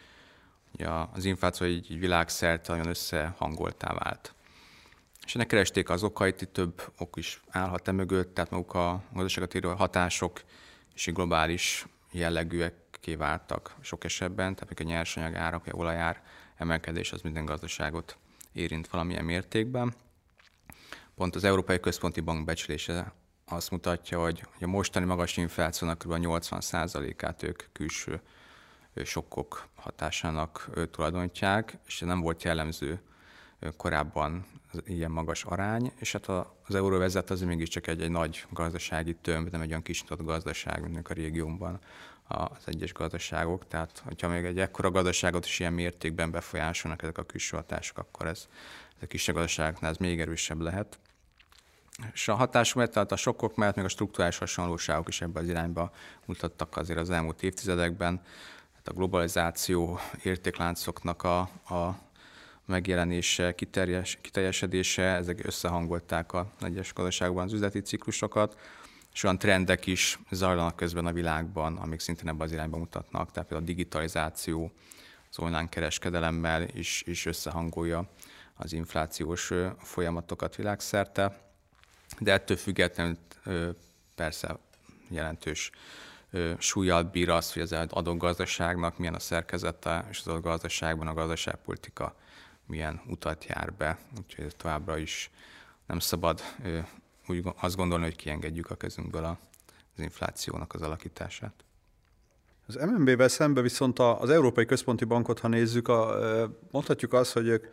[1.14, 4.34] az infláció egy, egy világszerte nagyon összehangoltá vált.
[5.26, 9.04] És ennek keresték az okait, itt több ok is állhat e mögött, tehát maguk a
[9.14, 10.42] gazdaságot érő hatások
[10.94, 12.74] és globális jellegűek
[13.18, 16.24] váltak sok esetben, tehát a nyersanyag árak, vagy olajár
[16.56, 18.18] emelkedés az minden gazdaságot
[18.52, 19.94] érint valamilyen mértékben.
[21.16, 23.14] Pont az Európai Központi Bank becslése
[23.46, 26.14] azt mutatja, hogy a mostani magas inflációnak kb.
[26.18, 28.22] 80%-át ők külső
[29.04, 33.02] sokkok hatásának tulajdonítják, és nem volt jellemző
[33.78, 34.46] korábban
[34.86, 36.28] ilyen magas arány, és hát
[36.68, 41.08] az euróvezet az mégiscsak egy, egy nagy gazdasági tömb, nem egy olyan kis gazdaság, mint
[41.08, 41.80] a régiónban
[42.28, 43.68] az egyes gazdaságok.
[43.68, 48.28] Tehát, hogyha még egy ekkora gazdaságot is ilyen mértékben befolyásolnak ezek a külső hatások, akkor
[48.28, 48.48] ez,
[48.96, 51.00] ez a kisebb gazdaságoknál ez még erősebb lehet.
[52.14, 55.50] És a hatások mellett, tehát a sokkok mellett még a struktúrális hasonlóságok is ebben az
[55.50, 55.92] irányba
[56.26, 58.22] mutattak azért az elmúlt évtizedekben.
[58.84, 61.40] Tehát a globalizáció értékláncoknak a,
[61.76, 62.00] a
[62.66, 63.56] megjelenése,
[64.22, 68.60] kiteljesedése, ezek összehangolták a egyes gazdaságban az üzleti ciklusokat,
[69.14, 73.50] és olyan trendek is zajlanak közben a világban, amik szintén ebben az irányba mutatnak, tehát
[73.50, 74.72] például a digitalizáció
[75.30, 78.10] az online kereskedelemmel is, is összehangolja
[78.56, 81.42] az inflációs folyamatokat világszerte.
[82.20, 83.18] De ettől függetlenül
[84.16, 84.58] persze
[85.10, 85.72] jelentős
[86.58, 91.14] súlyjal bír az, hogy az adott gazdaságnak milyen a szerkezete, és az adott gazdaságban a
[91.14, 92.16] gazdaságpolitika
[92.66, 94.00] milyen utat jár be.
[94.18, 95.32] Úgyhogy továbbra is
[95.86, 96.42] nem szabad
[97.28, 99.26] úgy azt gondolni, hogy kiengedjük a kezünkből
[99.96, 101.54] az inflációnak az alakítását.
[102.68, 106.18] Az MNB-vel szemben viszont az Európai Központi Bankot, ha nézzük, a,
[106.72, 107.68] mondhatjuk azt, hogy ők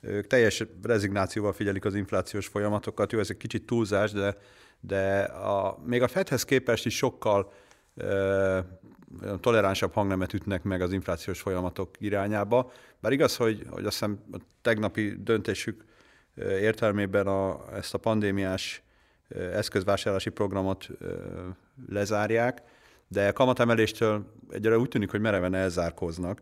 [0.00, 3.12] ők teljes rezignációval figyelik az inflációs folyamatokat.
[3.12, 4.36] Jó, ez egy kicsit túlzás, de,
[4.80, 7.52] de a, még a Fedhez képest is sokkal
[9.40, 12.72] toleránsabb hangnemet ütnek meg az inflációs folyamatok irányába.
[13.00, 15.84] Bár igaz, hogy, hogy azt hiszem a tegnapi döntésük
[16.36, 18.82] értelmében a, ezt a pandémiás
[19.52, 20.88] eszközvásárlási programot
[21.88, 22.62] lezárják,
[23.08, 26.40] de kamatemeléstől egyre úgy tűnik, hogy mereven elzárkóznak.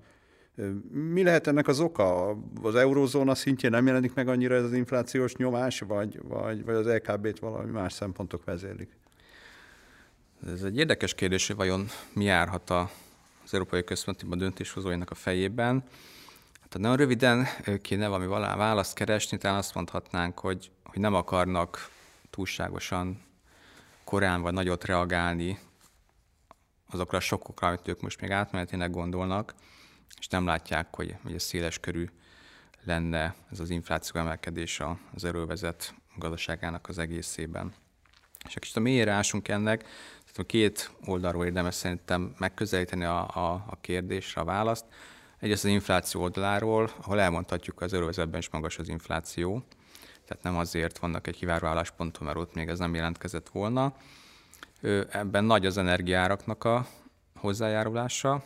[0.91, 2.37] Mi lehet ennek az oka?
[2.63, 6.87] Az eurózóna szintjén nem jelenik meg annyira ez az inflációs nyomás, vagy, vagy, vagy az
[6.87, 8.97] LKB-t valami más szempontok vezérlik?
[10.47, 15.85] Ez egy érdekes kérdés, hogy vajon mi járhat az Európai Központi döntéshozóinak a fejében.
[16.61, 17.47] Hát nagyon röviden
[17.83, 21.91] kéne valami választ keresni, talán azt mondhatnánk, hogy, hogy nem akarnak
[22.31, 23.23] túlságosan
[24.05, 25.59] korán vagy nagyot reagálni
[26.91, 29.55] azokra a sokkokra, amit ők most még átmenetének gondolnak,
[30.19, 32.09] és nem látják, hogy, hogy ez széles körű
[32.85, 34.81] lenne ez az infláció emelkedés
[35.15, 37.75] az erővezet gazdaságának az egészében.
[38.47, 39.89] És kicsit a mélyére ennek,
[40.43, 44.85] két oldalról érdemes szerintem megközelíteni a, a, a kérdésre a választ.
[45.39, 49.65] Egyrészt az infláció oldaláról, ahol elmondhatjuk, az euróvezetben is magas az infláció,
[50.27, 53.95] tehát nem azért vannak egy kiváró állásponton, mert ott még ez nem jelentkezett volna.
[55.11, 56.87] Ebben nagy az energiáraknak a
[57.37, 58.45] hozzájárulása,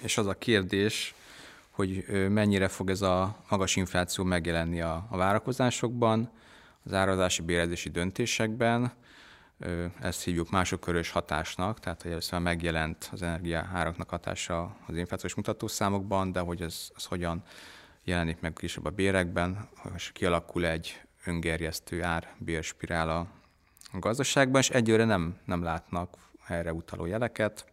[0.00, 1.14] és az a kérdés,
[1.70, 6.30] hogy mennyire fog ez a magas infláció megjelenni a, a várakozásokban,
[6.84, 8.92] az árazási bérezési döntésekben,
[10.00, 16.40] ezt hívjuk másodkörös hatásnak, tehát hogy először megjelent az energiaáraknak hatása az inflációs mutatószámokban, de
[16.40, 17.42] hogy ez, ez hogyan
[18.04, 23.26] jelenik meg kisebb a bérekben, és kialakul egy öngerjesztő ár-bérspirál a
[23.92, 27.64] gazdaságban, és egyőre nem, nem látnak erre utaló jeleket.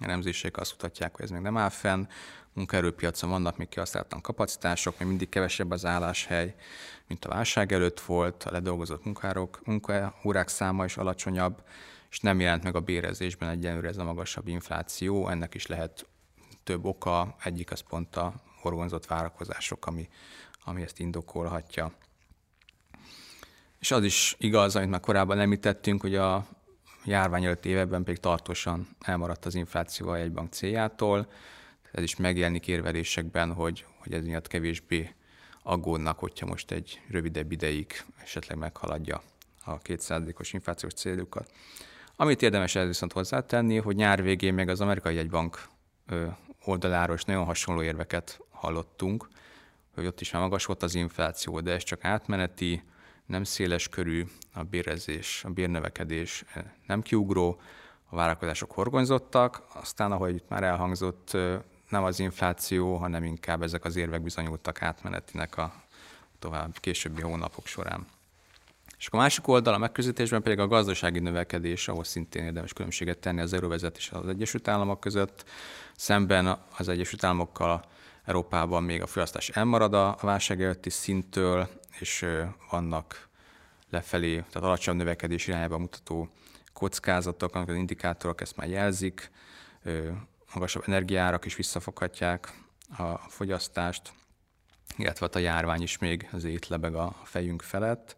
[0.00, 2.06] Elemzések azt mutatják, hogy ez még nem áll fenn,
[2.54, 6.54] munkaerőpiacon vannak még kihasználatlan kapacitások, még mindig kevesebb az álláshely,
[7.06, 11.62] mint a válság előtt volt, a ledolgozott munkárok, munkaórák száma is alacsonyabb,
[12.10, 16.06] és nem jelent meg a bérezésben egyenlőre ez a magasabb infláció, ennek is lehet
[16.64, 20.08] több oka, egyik az pont a horgonzott várakozások, ami,
[20.64, 21.92] ami ezt indokolhatja.
[23.78, 26.46] És az is igaz, amit már korábban említettünk, hogy a
[27.04, 31.28] járvány előtt években pedig tartósan elmaradt az infláció a jegybank céljától.
[31.94, 35.14] Ez is megjelenik érvelésekben, hogy, hogy ez miatt kevésbé
[35.62, 39.22] aggódnak, hogyha most egy rövidebb ideig esetleg meghaladja
[39.64, 41.50] a 2%-os inflációs célukat.
[42.16, 45.68] Amit érdemes ez viszont hozzátenni, hogy nyár végén még az amerikai jegybank
[46.64, 49.28] oldaláról is nagyon hasonló érveket hallottunk,
[49.94, 52.82] hogy ott is már magas volt az infláció, de ez csak átmeneti,
[53.26, 56.44] nem széles körű, a bérezés, a bérnövekedés
[56.86, 57.60] nem kiugró,
[58.04, 61.36] a várakozások horgonyzottak, aztán, ahogy itt már elhangzott,
[61.94, 65.72] nem az infláció, hanem inkább ezek az érvek bizonyultak átmenetinek a
[66.38, 68.06] tovább későbbi hónapok során.
[68.98, 73.40] És a másik oldal a megközelítésben pedig a gazdasági növekedés, ahol szintén érdemes különbséget tenni
[73.40, 75.44] az Euróvezet és az Egyesült Államok között.
[75.96, 77.84] Szemben az Egyesült Államokkal
[78.24, 82.26] Európában még a fogyasztás elmarad a válság előtti szinttől, és
[82.70, 83.28] vannak
[83.90, 86.28] lefelé, tehát alacsony növekedés irányába mutató
[86.72, 89.30] kockázatok, az indikátorok ezt már jelzik,
[90.54, 92.52] magasabb energiárak is visszafoghatják
[92.98, 94.12] a fogyasztást,
[94.96, 98.16] illetve a járvány is még az étlebeg a fejünk felett,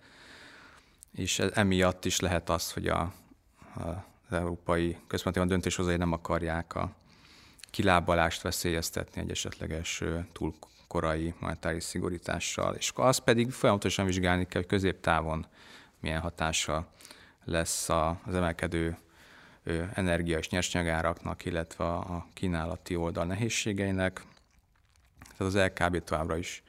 [1.12, 3.00] és emiatt is lehet az, hogy a,
[3.74, 3.88] a,
[4.28, 6.94] az európai központi döntéshozói nem akarják a
[7.70, 10.54] kilábalást veszélyeztetni egy esetleges túl
[10.86, 15.46] korai monetáris szigorítással, és azt pedig folyamatosan vizsgálni kell, hogy középtávon
[16.00, 16.88] milyen hatása
[17.44, 18.96] lesz az emelkedő
[19.94, 24.24] energia és nyersanyagáraknak, illetve a kínálati oldal nehézségeinek.
[25.36, 26.62] Tehát az LKB továbbra is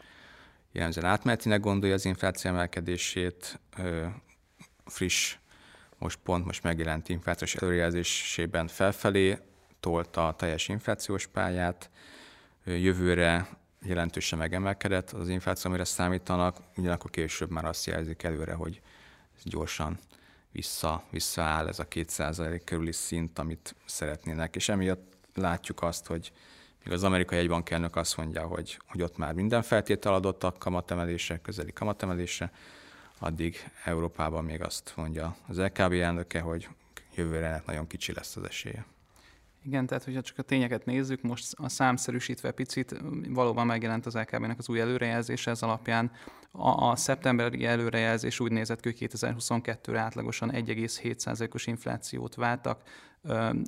[0.71, 3.59] jellemzően átmenetinek gondolja az infláció emelkedését,
[4.85, 5.37] friss,
[5.97, 9.37] most pont most megjelent inflációs előrejelzésében felfelé
[9.79, 11.89] tolta a teljes inflációs pályát,
[12.65, 13.47] jövőre
[13.81, 18.81] jelentősen megemelkedett az infláció, amire számítanak, ugyanakkor később már azt jelzik előre, hogy
[19.35, 19.99] ez gyorsan
[20.51, 26.31] vissza, visszaáll ez a 2% körüli szint, amit szeretnének, és emiatt látjuk azt, hogy
[26.83, 31.73] még az amerikai egybankelnök azt mondja, hogy, hogy ott már minden feltétel adottak kamatemelésre, közeli
[31.73, 32.51] kamatemelésre,
[33.19, 36.67] addig Európában még azt mondja az LKB elnöke, hogy
[37.15, 38.85] jövőre nagyon kicsi lesz az esélye.
[39.63, 42.95] Igen, tehát hogyha csak a tényeket nézzük, most a számszerűsítve picit
[43.29, 46.11] valóban megjelent az LKB-nek az új előrejelzése, ez alapján
[46.51, 52.81] a, a szeptemberi előrejelzés úgy nézett ki, hogy 2022-re átlagosan 1,7%-os inflációt váltak,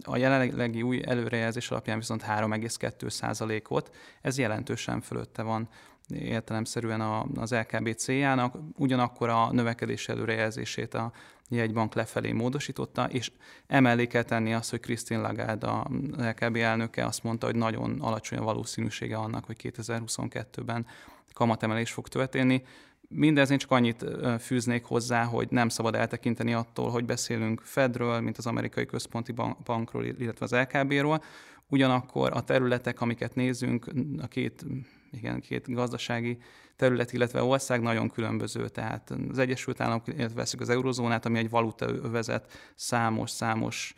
[0.02, 5.70] a jelenlegi új előrejelzés alapján viszont 3,2%-ot, ez jelentősen fölötte van
[6.14, 7.02] értelemszerűen
[7.36, 11.12] az LKB céljának, ugyanakkor a növekedés előrejelzését a
[11.50, 13.32] jegybank lefelé módosította, és
[13.68, 18.38] emellé kell tenni azt, hogy Christine Lagarde, a LKB elnöke azt mondta, hogy nagyon alacsony
[18.38, 20.86] a valószínűsége annak, hogy 2022-ben
[21.34, 22.64] kamatemelés fog történni.
[23.08, 24.06] Mindez én csak annyit
[24.40, 30.06] fűznék hozzá, hogy nem szabad eltekinteni attól, hogy beszélünk Fedről, mint az amerikai központi bankról,
[30.06, 31.24] illetve az LKB-ról.
[31.68, 33.88] Ugyanakkor a területek, amiket nézünk,
[34.22, 34.66] a két
[35.12, 36.38] igen, két gazdasági
[36.76, 38.68] terület, illetve ország nagyon különböző.
[38.68, 43.96] Tehát az Egyesült Államok, illetve veszük az eurozónát, ami egy valuta övezet, számos-számos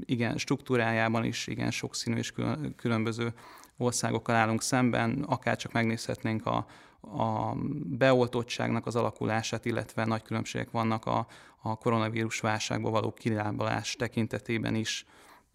[0.00, 2.32] igen, struktúrájában is igen sokszínű és
[2.76, 3.32] különböző
[3.76, 6.66] országokkal állunk szemben, akár csak megnézhetnénk a,
[7.00, 11.26] a beoltottságnak az alakulását, illetve nagy különbségek vannak a,
[11.62, 15.06] a koronavírus válságba való kilábalás tekintetében is.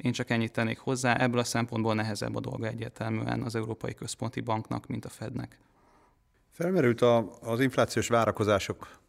[0.01, 4.41] Én csak ennyit tennék hozzá, ebből a szempontból nehezebb a dolga egyértelműen az Európai Központi
[4.41, 5.57] Banknak, mint a Fednek.
[6.49, 8.99] Felmerült a, az inflációs várakozások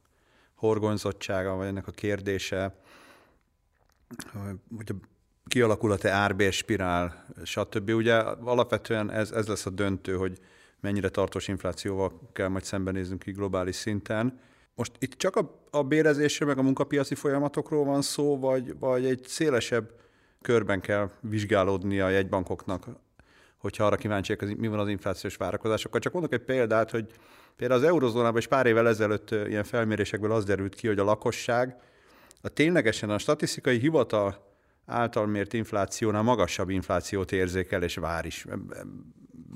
[0.54, 2.74] horgonyzottsága, vagy ennek a kérdése,
[4.76, 4.94] hogy
[5.46, 7.90] kialakulhat-e árbérspirál, stb.
[7.90, 10.38] Ugye alapvetően ez, ez lesz a döntő, hogy
[10.80, 14.40] mennyire tartós inflációval kell majd szembenéznünk ki globális szinten.
[14.74, 19.24] Most itt csak a, a bérezésre, meg a munkapiaci folyamatokról van szó, vagy, vagy egy
[19.26, 20.01] szélesebb
[20.42, 22.86] körben kell vizsgálódni a jegybankoknak,
[23.56, 26.00] hogyha arra kíváncsiak, mi van az inflációs várakozásokkal.
[26.00, 27.06] Csak mondok egy példát, hogy
[27.56, 31.76] például az eurozónában is pár évvel ezelőtt ilyen felmérésekből az derült ki, hogy a lakosság
[32.42, 34.50] a ténylegesen a statisztikai hivatal
[34.86, 38.46] által mért inflációnál magasabb inflációt érzékel és vár is.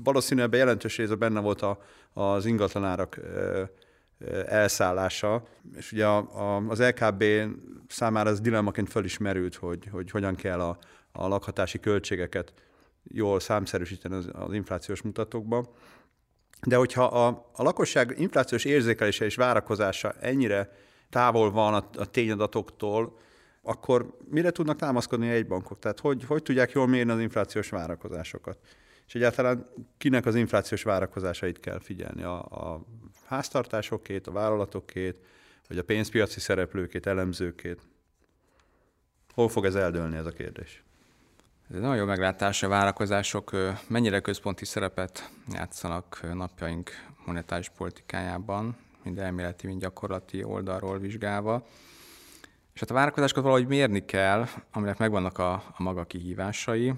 [0.03, 1.79] Valószínűleg ebben jelentős része benne volt a,
[2.13, 3.19] az ingatlanárak
[4.45, 5.43] elszállása,
[5.75, 7.23] és ugye a, a, az LKB
[7.87, 10.77] számára ez dilemmaként felismerült, hogy, hogy hogyan kell a,
[11.11, 12.53] a lakhatási költségeket
[13.03, 15.73] jól számszerűsíteni az, az inflációs mutatókba.
[16.67, 20.71] De hogyha a, a lakosság inflációs érzékelése és várakozása ennyire
[21.09, 23.17] távol van a, a tényadatoktól,
[23.61, 25.79] akkor mire tudnak támaszkodni egy bankok?
[25.79, 28.57] Tehát hogy, hogy tudják jól mérni az inflációs várakozásokat?
[29.07, 32.23] És egyáltalán kinek az inflációs várakozásait kell figyelni?
[32.23, 32.85] A, a
[33.27, 35.15] háztartásokét, a vállalatokét,
[35.67, 37.81] vagy a pénzpiaci szereplőkét, elemzőkét?
[39.33, 40.83] Hol fog ez eldőlni ez a kérdés?
[41.69, 43.51] Ez egy nagyon jó meglátás, a várakozások
[43.87, 46.91] mennyire központi szerepet játszanak napjaink
[47.25, 51.65] monetáris politikájában, mind elméleti, mind gyakorlati oldalról vizsgálva.
[52.73, 56.93] És hát a várakozásokat valahogy mérni kell, aminek megvannak a, a maga kihívásai.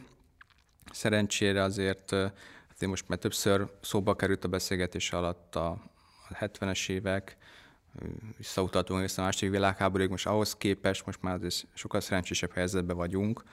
[0.92, 5.78] Szerencsére azért, hát most már többször szóba került a beszélgetés alatt a,
[6.30, 7.38] a 70-es évek,
[8.38, 11.40] visszautatunk vissza a második világháborúig, most ahhoz képest most már
[11.74, 13.44] sokkal szerencsésebb helyzetben vagyunk.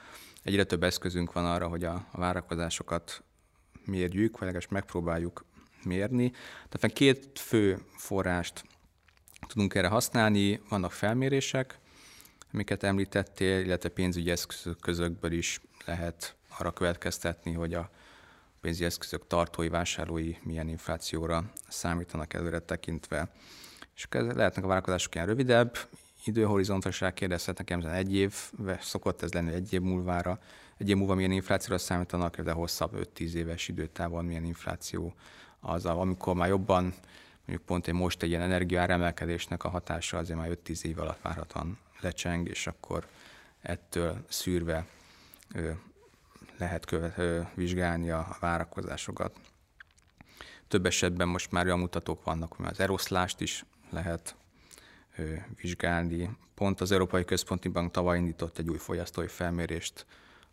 [0.43, 3.23] Egyre több eszközünk van arra, hogy a, a várakozásokat
[3.85, 5.45] mérjük, vagy legalábbis megpróbáljuk
[5.83, 6.31] mérni.
[6.69, 8.63] Tehát két fő forrást
[9.47, 11.79] tudunk erre használni, vannak felmérések,
[12.53, 17.89] amiket említettél, illetve pénzügyi eszközökből is lehet arra következtetni, hogy a
[18.67, 23.29] pénzügyi eszközök tartói, vásárlói milyen inflációra számítanak előre tekintve.
[23.95, 25.77] És lehetnek a várakozások ilyen rövidebb,
[26.23, 28.33] időhorizontra is rákérdezhetnek, nekem egy év,
[28.79, 30.39] szokott ez lenni egy év múlvára,
[30.77, 35.13] egy év múlva milyen inflációra számítanak, de hosszabb 5-10 éves időtávon milyen infláció
[35.59, 36.93] az, amikor már jobban,
[37.45, 41.77] mondjuk pont egy most egy ilyen energiáremelkedésnek a hatása azért már 5-10 év alatt várhatóan
[41.99, 43.07] lecseng, és akkor
[43.61, 44.85] ettől szűrve
[46.57, 49.35] lehet követ, ö, vizsgálni a, a várakozásokat.
[50.67, 54.35] Több esetben most már olyan mutatók vannak, hogy az eroszlást is lehet
[55.17, 56.37] ö, vizsgálni.
[56.55, 60.05] Pont az Európai Központi Bank tavaly indított egy új fogyasztói felmérést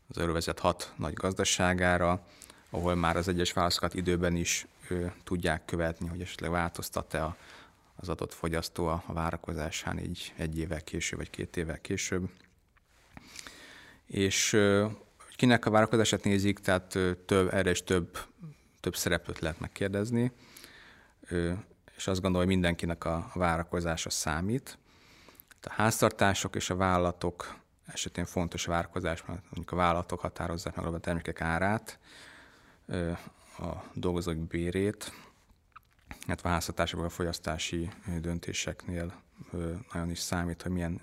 [0.08, 2.26] az Euróvezet hat nagy gazdaságára,
[2.70, 7.36] ahol már az egyes válaszokat időben is ö, tudják követni, hogy esetleg változtat-e a
[7.96, 12.28] az adott fogyasztó a várakozásán így egy évvel később, vagy két évvel később.
[14.06, 14.52] És
[15.36, 18.18] kinek a várakozását nézik, tehát több, erre is több,
[18.80, 20.32] több szereplőt lehet megkérdezni,
[21.96, 24.78] és azt gondolom, hogy mindenkinek a várakozása számít.
[25.62, 27.56] A háztartások és a vállalatok
[27.86, 31.98] esetén fontos várakozás, mert mondjuk a vállalatok határozzák meg a termékek árát,
[33.58, 35.12] a dolgozók bérét,
[36.26, 39.22] illetve a háztartásokban a fogyasztási döntéseknél
[39.92, 41.00] nagyon is számít, hogy milyen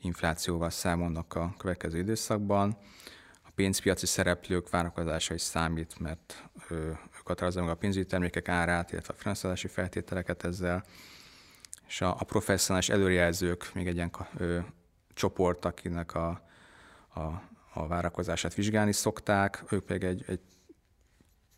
[0.00, 2.78] inflációval számolnak a következő időszakban.
[3.56, 9.20] Pénzpiaci szereplők várakozása is számít, mert ők határozzák meg a pénzügyi termékek árát, illetve a
[9.20, 10.84] finanszírozási feltételeket ezzel.
[11.86, 14.10] És a, a professzionális előrejelzők még egy ilyen
[15.14, 16.42] csoport, akinek a,
[17.14, 17.20] a,
[17.72, 19.64] a várakozását vizsgálni szokták.
[19.70, 20.40] Ők pedig egy, egy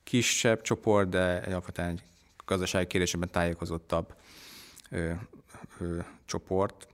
[0.05, 2.03] kisebb csoport, de alapvetően egy
[2.45, 4.15] gazdasági kérdésekben tájékozottabb
[4.91, 5.13] ö,
[5.79, 6.89] ö, csoport,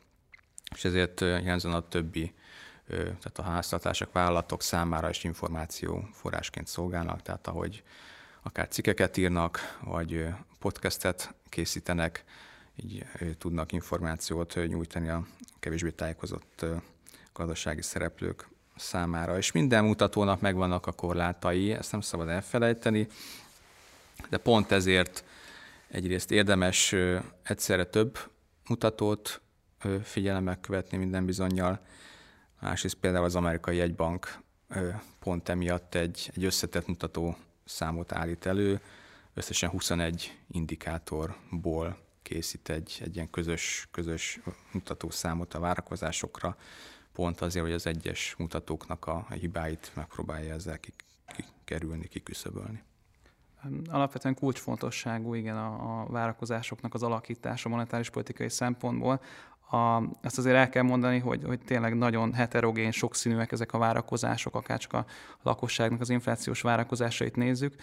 [0.75, 2.35] és ezért jelenzően a többi,
[2.87, 7.83] tehát a háztartások, vállalatok számára is információ forrásként szolgálnak, tehát ahogy
[8.43, 10.27] akár cikkeket írnak, vagy
[10.59, 12.25] podcastet készítenek,
[12.77, 13.07] így
[13.39, 15.27] tudnak információt nyújtani a
[15.61, 16.65] kevésbé tájékozott
[17.33, 19.37] gazdasági szereplők számára.
[19.37, 23.07] És minden mutatónak megvannak a korlátai, ezt nem szabad elfelejteni,
[24.29, 25.25] de pont ezért
[25.89, 26.95] egyrészt érdemes
[27.43, 28.19] egyszerre több
[28.69, 29.41] mutatót
[30.03, 31.81] figyelemmel követni minden bizonyal,
[32.65, 34.39] másrészt például az amerikai jegybank
[35.19, 38.81] pont emiatt egy, egy összetett mutató számot állít elő,
[39.35, 44.41] összesen 21 indikátorból készít egy, egy ilyen közös, közös
[44.73, 46.57] mutatószámot a várakozásokra,
[47.13, 52.83] pont azért, hogy az egyes mutatóknak a hibáit megpróbálja ezzel kikerülni, kiküszöbölni.
[53.89, 59.21] Alapvetően kulcsfontosságú, igen, a, a várakozásoknak az alakítása monetáris politikai szempontból.
[59.75, 64.55] A, azt azért el kell mondani, hogy, hogy tényleg nagyon heterogén, sokszínűek ezek a várakozások,
[64.55, 65.05] akár csak a
[65.43, 67.75] lakosságnak az inflációs várakozásait nézzük.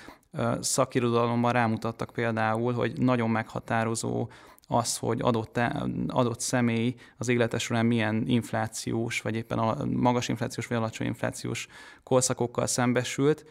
[0.59, 4.29] Szakirodalomban rámutattak például, hogy nagyon meghatározó
[4.67, 5.59] az, hogy adott,
[6.07, 11.67] adott személy az élete milyen inflációs, vagy éppen a magas inflációs, vagy alacsony inflációs
[12.03, 13.45] korszakokkal szembesült,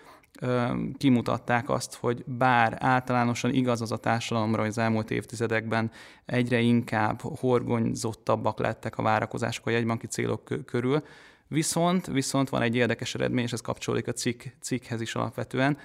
[0.99, 5.91] kimutatták azt, hogy bár általánosan igaz az a társadalomra, hogy az elmúlt évtizedekben
[6.27, 11.03] egyre inkább horgonyzottabbak lettek a várakozások a jegybanki célok körül,
[11.49, 15.79] viszont, viszont van egy érdekes eredmény, és ez kapcsolódik a cikk, cikkhez is alapvetően,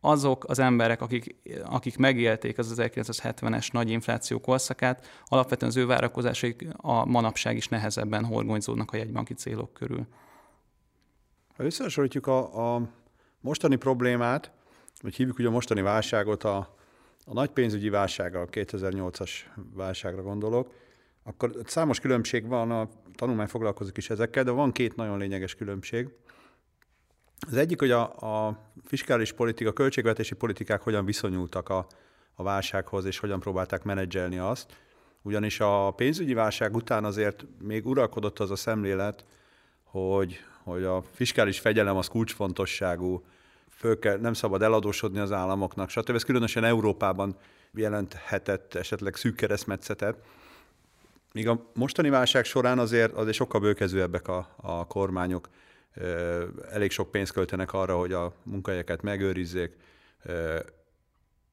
[0.00, 6.66] azok az emberek, akik, akik megélték az 1970-es nagy infláció korszakát, alapvetően az ő várakozásaik
[6.76, 10.06] a manapság is nehezebben horgonyzódnak a jegybanki célok körül.
[11.56, 12.88] Ha összehasonlítjuk a, a
[13.42, 14.50] mostani problémát,
[15.02, 16.56] vagy hívjuk ugye a mostani válságot a,
[17.24, 19.30] a nagy pénzügyi válsággal, a 2008-as
[19.74, 20.72] válságra gondolok,
[21.22, 26.08] akkor számos különbség van, a tanulmány foglalkozik is ezekkel, de van két nagyon lényeges különbség.
[27.46, 28.02] Az egyik, hogy a,
[28.46, 31.86] a fiskális politika, költségvetési politikák hogyan viszonyultak a,
[32.34, 34.76] a válsághoz, és hogyan próbálták menedzselni azt.
[35.22, 39.24] Ugyanis a pénzügyi válság után azért még uralkodott az a szemlélet,
[39.82, 43.24] hogy, hogy a fiskális fegyelem az kulcsfontosságú,
[43.82, 46.14] föl kell, nem szabad eladósodni az államoknak, stb.
[46.14, 47.36] Ez különösen Európában
[47.72, 50.16] jelenthetett esetleg szűk keresztmetszetet.
[51.32, 55.48] Míg a mostani válság során azért, azért sokkal bőkezőebbek a, a kormányok,
[56.70, 59.76] elég sok pénzt költenek arra, hogy a munkahelyeket megőrizzék,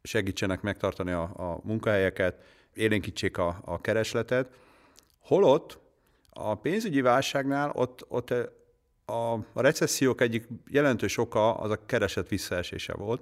[0.01, 4.49] segítsenek megtartani a, a munkahelyeket, élénkítsék a, a keresletet.
[5.19, 5.80] Holott
[6.30, 8.34] a pénzügyi válságnál ott, ott
[9.10, 13.22] a, a recessziók egyik jelentős oka az a kereslet visszaesése volt.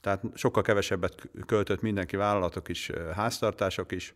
[0.00, 4.14] Tehát sokkal kevesebbet költött mindenki, vállalatok is, háztartások is,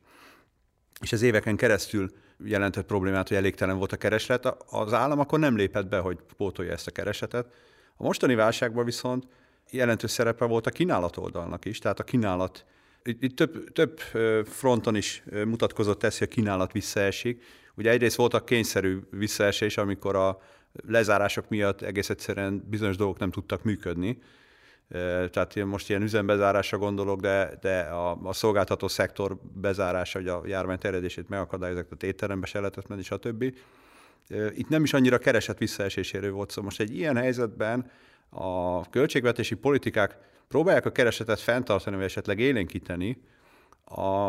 [1.01, 2.11] és ez éveken keresztül
[2.45, 4.47] jelentett problémát, hogy elégtelen volt a kereslet.
[4.71, 7.55] Az állam akkor nem lépett be, hogy pótolja ezt a keresetet.
[7.97, 9.27] A mostani válságban viszont
[9.71, 12.65] jelentős szerepe volt a kínálat oldalnak is, tehát a kínálat
[13.03, 13.99] itt, itt több, több
[14.47, 17.45] fronton is mutatkozott ez, hogy a kínálat visszaesik.
[17.75, 20.41] Ugye egyrészt voltak kényszerű visszaesés, amikor a
[20.73, 24.19] lezárások miatt egész egyszerűen bizonyos dolgok nem tudtak működni.
[25.31, 30.43] Tehát én most ilyen üzembezárásra gondolok, de, de a, a szolgáltató szektor bezárása, hogy a
[30.47, 33.43] járvány terjedését megakadályozok, tehát étterembe se lehetett menni, stb.
[34.55, 36.55] Itt nem is annyira keresett visszaeséséről volt szó.
[36.55, 37.91] Szóval most egy ilyen helyzetben
[38.29, 40.17] a költségvetési politikák
[40.49, 43.23] próbálják a keresetet fenntartani, vagy esetleg élénkíteni,
[43.85, 44.29] a,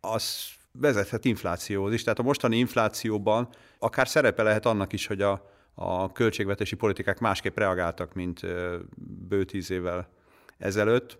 [0.00, 2.02] az vezethet inflációhoz is.
[2.02, 3.48] Tehát a mostani inflációban
[3.78, 8.40] akár szerepe lehet annak is, hogy a, a költségvetési politikák másképp reagáltak, mint
[9.28, 10.08] bő tíz évvel
[10.58, 11.16] ezelőtt.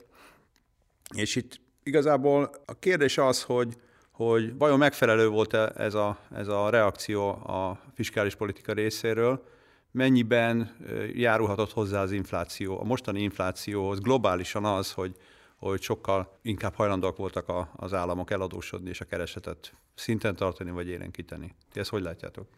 [1.14, 3.74] És itt igazából a kérdés az, hogy,
[4.11, 9.44] hogy vajon megfelelő volt-e ez a, ez a reakció a fiskális politika részéről,
[9.90, 10.76] mennyiben
[11.14, 15.16] járulhatott hozzá az infláció, a mostani inflációhoz globálisan az, hogy,
[15.57, 20.88] hogy sokkal inkább hajlandóak voltak a, az államok eladósodni és a keresetet szinten tartani vagy
[20.88, 21.54] élénkíteni.
[21.72, 22.48] Ti ezt hogy látjátok?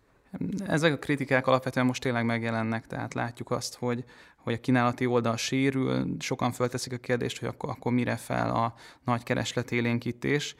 [0.66, 4.04] Ezek a kritikák alapvetően most tényleg megjelennek, tehát látjuk azt, hogy,
[4.36, 8.74] hogy a kínálati oldal sérül, sokan fölteszik a kérdést, hogy akkor, akkor mire fel a
[9.04, 10.56] nagy keresletélénkítés.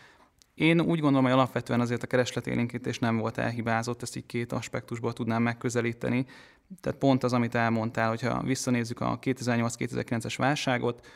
[0.54, 5.12] Én úgy gondolom, hogy alapvetően azért a keresletélénkítés nem volt elhibázott, ezt így két aspektusból
[5.12, 6.26] tudnám megközelíteni.
[6.80, 11.06] Tehát pont az, amit elmondtál, hogyha visszanézzük a 2008-2009-es válságot,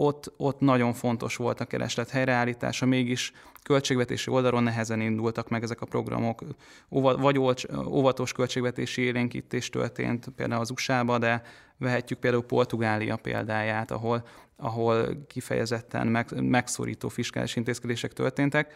[0.00, 3.32] ott, ott nagyon fontos volt a kereslet helyreállítása, mégis
[3.62, 6.42] költségvetési oldalon nehezen indultak meg ezek a programok.
[6.88, 7.38] Vagy
[7.86, 11.42] óvatos költségvetési élénkítés történt például az usa de
[11.76, 14.26] vehetjük például Portugália példáját, ahol,
[14.56, 18.74] ahol kifejezetten meg, megszorító fiskális intézkedések történtek.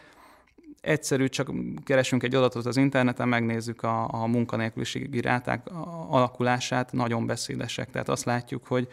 [0.81, 1.51] Egyszerű, csak
[1.83, 5.67] keresünk egy adatot az interneten, megnézzük a, a munkanélküliségi ráták
[6.09, 7.91] alakulását, nagyon beszédesek.
[7.91, 8.87] Tehát azt látjuk, hogy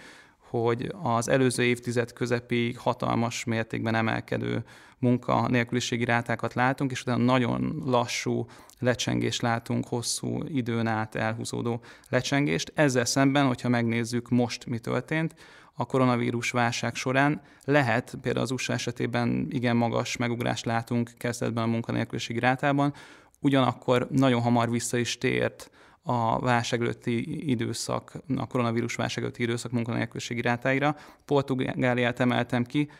[0.61, 4.65] hogy az előző évtized közepig hatalmas mértékben emelkedő
[4.99, 8.47] munkanélküliségi rátákat látunk, és utána nagyon lassú
[8.79, 12.73] lecsengés látunk, hosszú időn át elhúzódó lecsengést.
[12.75, 15.35] Ezzel szemben, hogyha megnézzük most mi történt,
[15.75, 21.67] a koronavírus válság során lehet, például az USA esetében igen magas megugrást látunk kezdetben a
[21.67, 22.95] munkanélküliségi rátában,
[23.41, 25.71] ugyanakkor nagyon hamar vissza is tért
[26.03, 30.97] a válság előtti időszak, a koronavírus válság előtti időszak munkanélküliségi rátáira.
[31.25, 32.91] Portugáliát emeltem ki,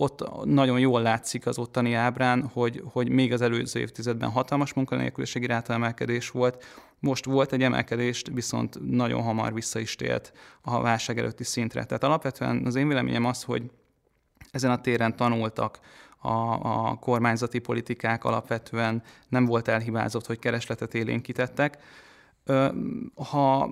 [0.00, 5.46] ott nagyon jól látszik az ottani ábrán, hogy, hogy még az előző évtizedben hatalmas munkanélküliségi
[5.46, 6.64] ráta emelkedés volt,
[6.98, 10.32] most volt egy emelkedést, viszont nagyon hamar vissza is tért
[10.62, 11.84] a válság előtti szintre.
[11.84, 13.70] Tehát alapvetően az én véleményem az, hogy
[14.50, 15.80] ezen a téren tanultak
[16.18, 16.30] a,
[16.88, 21.78] a kormányzati politikák alapvetően nem volt elhibázott, hogy keresletet élénkítettek,
[23.14, 23.70] ha,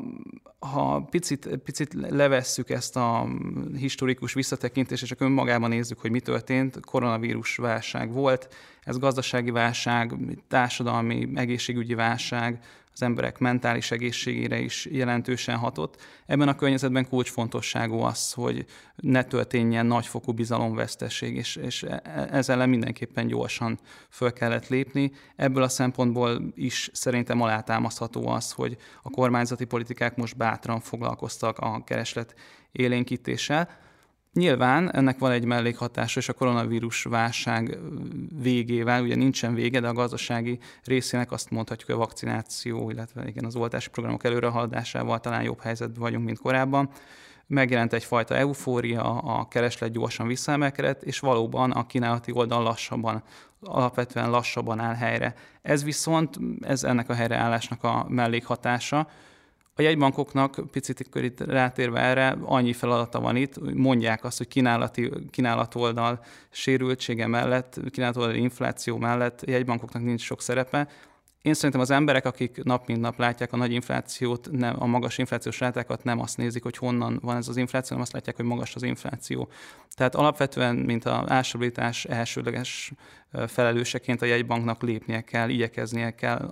[0.58, 3.28] ha picit, picit levesszük ezt a
[3.76, 10.14] historikus visszatekintést, és csak önmagában nézzük, hogy mi történt, koronavírus válság volt, ez gazdasági válság,
[10.48, 12.64] társadalmi, egészségügyi válság,
[13.00, 16.02] az emberek mentális egészségére is jelentősen hatott.
[16.26, 18.64] Ebben a környezetben kulcsfontosságú az, hogy
[18.96, 23.78] ne történjen nagyfokú bizalomveszteség, és, és e, e, ezzel mindenképpen gyorsan
[24.10, 25.12] föl kellett lépni.
[25.36, 31.84] Ebből a szempontból is szerintem alátámasztható az, hogy a kormányzati politikák most bátran foglalkoztak a
[31.84, 32.34] kereslet
[32.72, 33.68] élénkítéssel.
[34.38, 37.78] Nyilván ennek van egy mellékhatása, és a koronavírus válság
[38.42, 43.44] végével, ugye nincsen vége, de a gazdasági részének azt mondhatjuk, hogy a vakcináció, illetve igen,
[43.44, 46.90] az oltási programok előrehaladásával talán jobb helyzetben vagyunk, mint korábban.
[47.46, 53.22] megjelent egyfajta eufória, a kereslet gyorsan visszaemelkedett, és valóban a kínálati oldal lassabban,
[53.60, 55.34] alapvetően lassabban áll helyre.
[55.62, 59.08] Ez viszont, ez ennek a helyreállásnak a mellékhatása,
[59.78, 66.24] a jegybankoknak, picit itt rátérve erre, annyi feladata van itt, mondják azt, hogy kínálati, kínálatoldal
[66.50, 70.88] sérültsége mellett, kínálatoldali infláció mellett jegybankoknak nincs sok szerepe,
[71.42, 75.18] én szerintem az emberek, akik nap mint nap látják a nagy inflációt, nem, a magas
[75.18, 78.44] inflációs rátákat, nem azt nézik, hogy honnan van ez az infláció, hanem azt látják, hogy
[78.44, 79.48] magas az infláció.
[79.94, 82.92] Tehát alapvetően, mint a árstabilitás elsődleges
[83.46, 86.50] felelőseként a jegybanknak lépnie kell, igyekeznie kell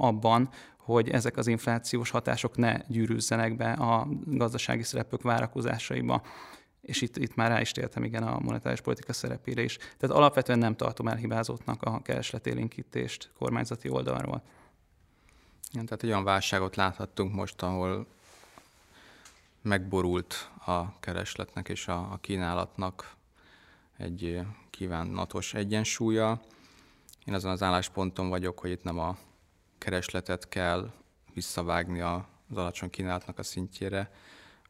[0.00, 0.48] abban,
[0.92, 6.22] hogy ezek az inflációs hatások ne gyűrűzzenek be a gazdasági szereplők várakozásaiba
[6.82, 9.76] és itt, itt már rá is tértem igen a monetáris politika szerepére is.
[9.76, 14.42] Tehát alapvetően nem tartom elhibázottnak a keresletélénkítést kormányzati oldalról.
[15.72, 18.06] Igen, tehát egy olyan válságot láthattunk most, ahol
[19.62, 23.16] megborult a keresletnek és a, a kínálatnak
[23.96, 24.40] egy
[24.70, 26.40] kívánatos egyensúlya.
[27.24, 29.16] Én azon az állásponton vagyok, hogy itt nem a
[29.82, 30.92] keresletet kell
[31.34, 34.10] visszavágni az alacsony kínálatnak a szintjére,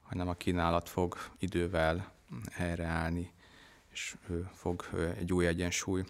[0.03, 2.13] hanem a kínálat fog idővel
[2.53, 3.33] helyreállni,
[3.91, 4.89] és ő fog
[5.19, 6.05] egy új egyensúly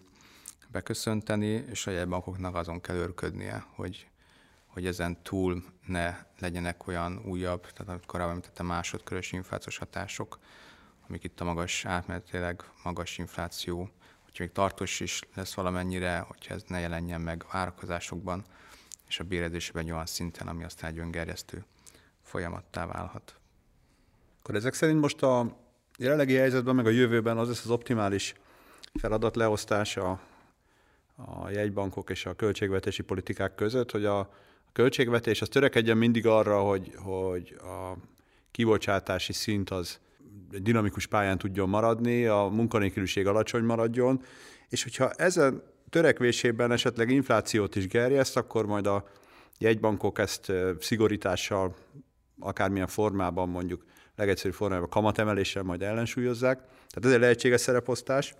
[0.68, 4.08] beköszönteni, és a jegybankoknak azon kell örködnie, hogy,
[4.66, 10.38] hogy ezen túl ne legyenek olyan újabb, tehát amit korábban említettem, másodkörös inflációs hatások,
[11.08, 13.90] amik itt a magas, átmenetileg magas infláció,
[14.24, 18.44] hogyha még tartós is lesz valamennyire, hogyha ez ne jelenjen meg várakozásokban,
[19.12, 21.64] és a bérezésében olyan szinten, ami aztán egy öngerjesztő
[22.22, 23.34] folyamattá válhat.
[24.38, 25.56] Akkor ezek szerint most a
[25.98, 28.34] jelenlegi helyzetben, meg a jövőben az lesz az optimális
[28.94, 30.20] feladatleosztás a,
[31.16, 34.34] a jegybankok és a költségvetési politikák között, hogy a,
[34.72, 37.96] költségvetés az törekedjen mindig arra, hogy, hogy a
[38.50, 40.00] kibocsátási szint az
[40.58, 44.22] dinamikus pályán tudjon maradni, a munkanélküliség alacsony maradjon,
[44.68, 49.04] és hogyha ezen törekvésében esetleg inflációt is gerjeszt, akkor majd a
[49.58, 51.74] jegybankok ezt szigorítással,
[52.40, 53.84] akármilyen formában mondjuk
[54.16, 56.58] legegyszerűbb formájában kamatemeléssel majd ellensúlyozzák.
[56.58, 58.34] Tehát ez egy lehetséges szereposztás.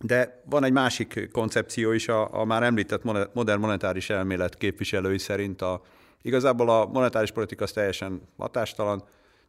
[0.00, 5.62] De van egy másik koncepció is, a, a már említett modern monetáris elmélet képviselői szerint
[5.62, 5.82] a,
[6.22, 8.98] igazából a monetáris politika az teljesen hatástalan,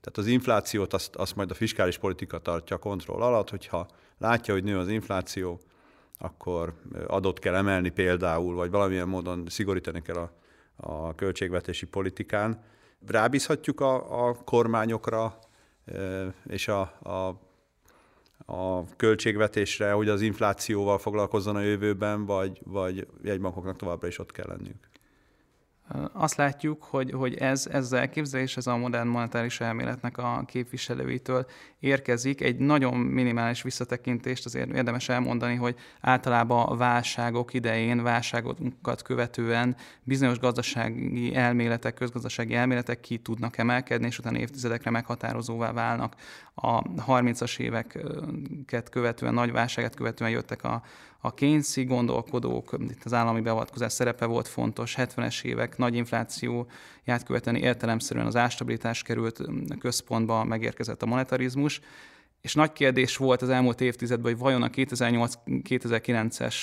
[0.02, 3.88] tehát az inflációt azt, azt majd a fiskális politika tartja kontroll alatt, hogyha
[4.18, 5.60] látja, hogy nő az infláció,
[6.18, 6.74] akkor
[7.08, 10.32] adott kell emelni például, vagy valamilyen módon szigorítani kell a,
[10.76, 12.64] a költségvetési politikán
[13.06, 15.40] rábízhatjuk a, a kormányokra
[16.48, 17.40] és a, a,
[18.54, 24.48] a költségvetésre, hogy az inflációval foglalkozzon a jövőben, vagy, vagy jegybankoknak továbbra is ott kell
[24.48, 24.87] lenniük?
[26.14, 31.46] Azt látjuk, hogy, hogy ez, ez az elképzelés, ez a modern monetáris elméletnek a képviselőitől
[31.80, 32.42] érkezik.
[32.42, 40.40] Egy nagyon minimális visszatekintést azért érdemes elmondani, hogy általában a válságok idején, válságokat követően bizonyos
[40.40, 46.16] gazdasági elméletek, közgazdasági elméletek ki tudnak emelkedni, és utána évtizedekre meghatározóvá válnak.
[46.54, 50.82] A 30-as éveket követően, nagy válságet követően jöttek a,
[51.28, 57.56] a Keynesi gondolkodók, itt az állami beavatkozás szerepe volt fontos, 70-es évek nagy inflációját követően
[57.56, 59.42] értelemszerűen az ástabilitás került
[59.80, 61.82] központba, megérkezett a monetarizmus,
[62.42, 66.56] és nagy kérdés volt az elmúlt évtizedben, hogy vajon a 2008-2009-es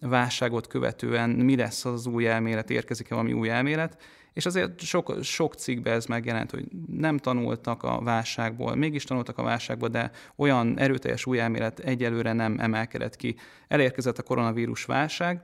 [0.00, 4.02] válságot követően mi lesz az új elmélet, érkezik-e valami új elmélet,
[4.34, 9.42] és azért sok, sok cikkben ez megjelent, hogy nem tanultak a válságból, mégis tanultak a
[9.42, 13.36] válságból, de olyan erőteljes új elmélet egyelőre nem emelkedett ki.
[13.68, 15.40] Elérkezett a koronavírus válság,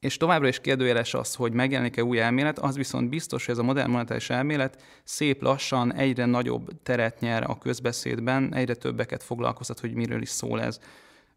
[0.00, 3.64] és továbbra is kérdőjeles az, hogy megjelenik-e új elmélet, az viszont biztos, hogy ez a
[3.64, 9.94] modern monetáris elmélet szép lassan egyre nagyobb teret nyer a közbeszédben, egyre többeket foglalkoztat, hogy
[9.94, 10.80] miről is szól ez.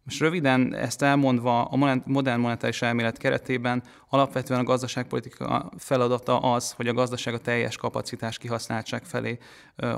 [0.10, 6.88] Most röviden ezt elmondva, a modern monetáris elmélet keretében alapvetően a gazdaságpolitika feladata az, hogy
[6.88, 9.38] a gazdaság a teljes kapacitás kihasználtság felé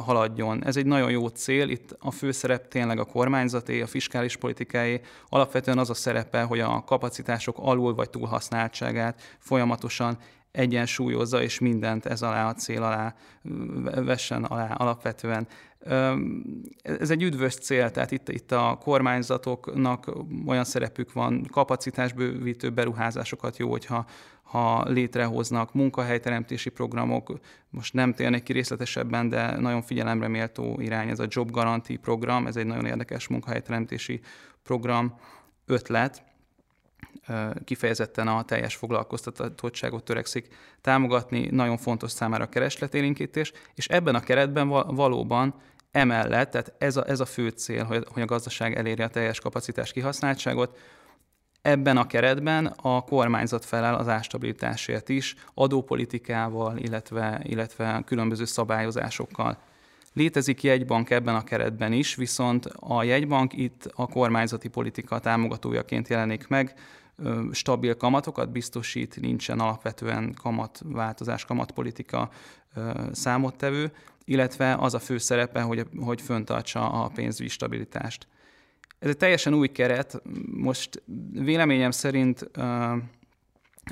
[0.06, 0.66] haladjon.
[0.66, 5.78] Ez egy nagyon jó cél, itt a főszerep tényleg a kormányzaté, a fiskális politikáé, alapvetően
[5.78, 10.18] az a szerepe, hogy a kapacitások alul vagy túlhasználtságát folyamatosan
[10.52, 13.16] egyensúlyozza, és mindent ez alá a cél alá
[13.96, 15.48] vessen alá alapvetően.
[16.82, 20.12] Ez egy üdvös cél, tehát itt, itt a kormányzatoknak
[20.46, 24.06] olyan szerepük van, kapacitásbővítő beruházásokat jó, hogyha
[24.52, 27.40] ha létrehoznak munkahelyteremtési programok,
[27.70, 32.48] most nem térnék ki részletesebben, de nagyon figyelemre méltó irány ez a Job Guarantee program,
[32.48, 34.20] ez egy nagyon érdekes munkahelyteremtési
[34.64, 35.16] program
[35.66, 36.24] ötlet,
[37.64, 40.48] kifejezetten a teljes foglalkoztatottságot törekszik
[40.82, 45.54] támogatni, nagyon fontos számára a keresletélénkítés, és ebben a keretben valóban
[45.92, 49.40] emellett, tehát ez a, ez a fő cél, hogy, hogy a gazdaság eléri a teljes
[49.40, 50.78] kapacitás kihasználtságot,
[51.62, 59.58] Ebben a keretben a kormányzat felel az ástabilitásért is, adópolitikával, illetve, illetve különböző szabályozásokkal.
[60.14, 66.48] Létezik jegybank ebben a keretben is, viszont a jegybank itt a kormányzati politika támogatójaként jelenik
[66.48, 66.74] meg,
[67.52, 72.30] stabil kamatokat biztosít, nincsen alapvetően kamatváltozás, kamatpolitika
[73.12, 73.92] számottevő,
[74.26, 78.28] illetve az a fő szerepe, hogy, hogy föntartsa a pénzügyi stabilitást.
[79.00, 80.22] Ez egy teljesen új keret.
[80.52, 82.50] Most véleményem szerint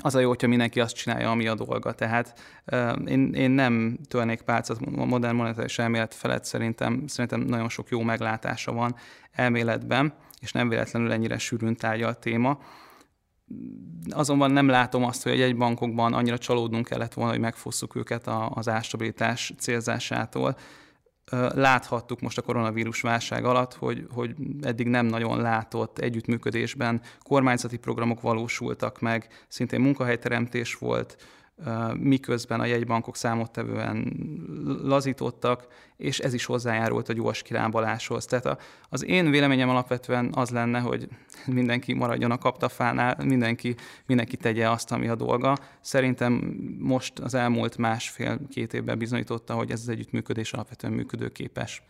[0.02, 1.92] az a jó, hogyha mindenki azt csinálja, ami a dolga.
[1.92, 2.40] Tehát
[3.06, 8.00] én, én nem törnék pálcát a modern monetáris elmélet felett, szerintem, szerintem nagyon sok jó
[8.00, 8.94] meglátása van
[9.32, 12.58] elméletben, és nem véletlenül ennyire sűrűn tárgya a téma.
[14.10, 18.68] Azonban nem látom azt, hogy egy bankokban annyira csalódnunk kellett volna, hogy megfosszuk őket az
[18.68, 20.56] ástabilitás célzásától
[21.54, 28.20] láthattuk most a koronavírus válság alatt, hogy, hogy eddig nem nagyon látott együttműködésben kormányzati programok
[28.20, 31.16] valósultak meg, szintén munkahelyteremtés volt,
[31.94, 34.12] miközben a jegybankok számottevően
[34.82, 38.24] lazítottak, és ez is hozzájárult a gyors kilábaláshoz.
[38.24, 41.08] Tehát az én véleményem alapvetően az lenne, hogy
[41.46, 43.74] mindenki maradjon a kaptafánál, mindenki,
[44.06, 45.56] mindenki tegye azt, ami a dolga.
[45.80, 46.32] Szerintem
[46.78, 51.82] most az elmúlt másfél-két évben bizonyította, hogy ez az együttműködés alapvetően működőképes.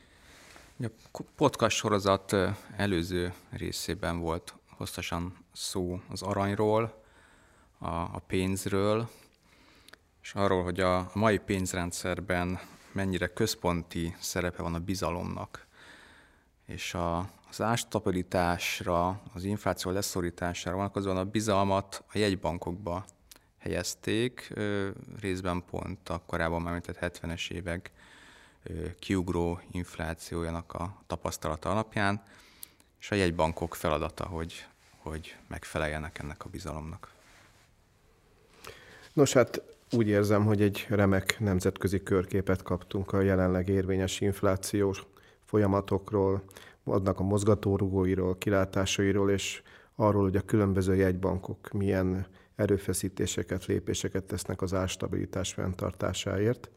[1.13, 2.37] A podcast sorozat
[2.77, 7.03] előző részében volt hosszasan szó az aranyról,
[7.79, 9.09] a, a pénzről,
[10.31, 12.61] és arról, hogy a mai pénzrendszerben
[12.93, 15.67] mennyire központi szerepe van a bizalomnak,
[16.67, 17.19] és a,
[17.49, 23.05] az ástabilitásra, az infláció leszorítására vonatkozóan a bizalmat a jegybankokba
[23.59, 24.53] helyezték,
[25.21, 27.91] részben pont a korábban már 70-es évek
[28.99, 32.23] kiugró inflációjának a tapasztalata alapján,
[33.01, 34.67] és a jegybankok feladata, hogy,
[34.99, 37.13] hogy megfeleljenek ennek a bizalomnak.
[39.13, 39.63] Nos, hát
[39.97, 45.07] úgy érzem, hogy egy remek nemzetközi körképet kaptunk a jelenleg érvényes inflációs
[45.45, 46.43] folyamatokról,
[46.85, 49.63] adnak a mozgatórugóiról, kilátásairól, és
[49.95, 52.27] arról, hogy a különböző jegybankok milyen
[52.57, 56.71] erőfeszítéseket, lépéseket tesznek az árstabilitás fenntartásáért.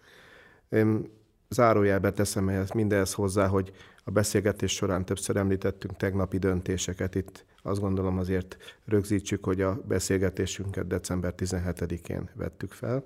[1.54, 3.72] Zárójelbe teszem ehhez mindehhez hozzá, hogy
[4.04, 7.16] a beszélgetés során többször említettünk tegnapi döntéseket.
[7.16, 13.04] Itt azt gondolom azért rögzítsük, hogy a beszélgetésünket december 17-én vettük fel.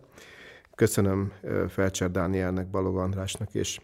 [0.76, 1.32] Köszönöm
[1.70, 3.80] Felcser Dánielnek, Balog Andrásnak és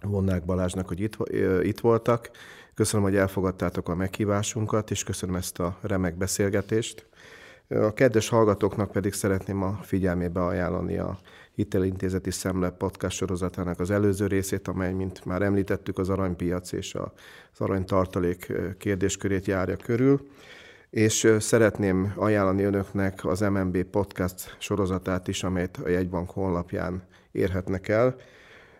[0.00, 1.16] Vonnák Balázsnak, hogy itt,
[1.62, 2.30] itt voltak.
[2.74, 7.06] Köszönöm, hogy elfogadtátok a meghívásunkat, és köszönöm ezt a remek beszélgetést.
[7.68, 11.18] A kedves hallgatóknak pedig szeretném a figyelmébe ajánlani a
[11.54, 17.60] Hitelintézeti Szemle podcast sorozatának az előző részét, amely, mint már említettük, az aranypiac és az
[17.60, 20.28] aranytartalék kérdéskörét járja körül.
[20.90, 27.02] És szeretném ajánlani önöknek az MNB podcast sorozatát is, amelyet a jegybank honlapján
[27.32, 28.16] érhetnek el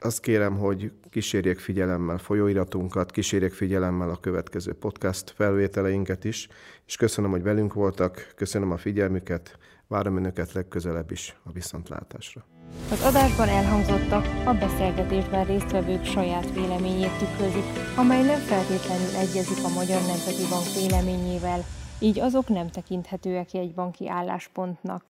[0.04, 6.48] azt kérem, hogy kísérjék figyelemmel folyóiratunkat, kísérjék figyelemmel a következő podcast felvételeinket is,
[6.86, 12.53] és köszönöm, hogy velünk voltak, köszönöm a figyelmüket, várom Önöket legközelebb is a viszontlátásra.
[12.90, 17.64] Az adásban elhangzottak a beszélgetésben résztvevők saját véleményét tükrözik,
[17.96, 21.64] amely nem feltétlenül egyezik a Magyar Nemzeti Bank véleményével,
[21.98, 25.02] így azok nem tekinthetőek egy banki álláspontnak.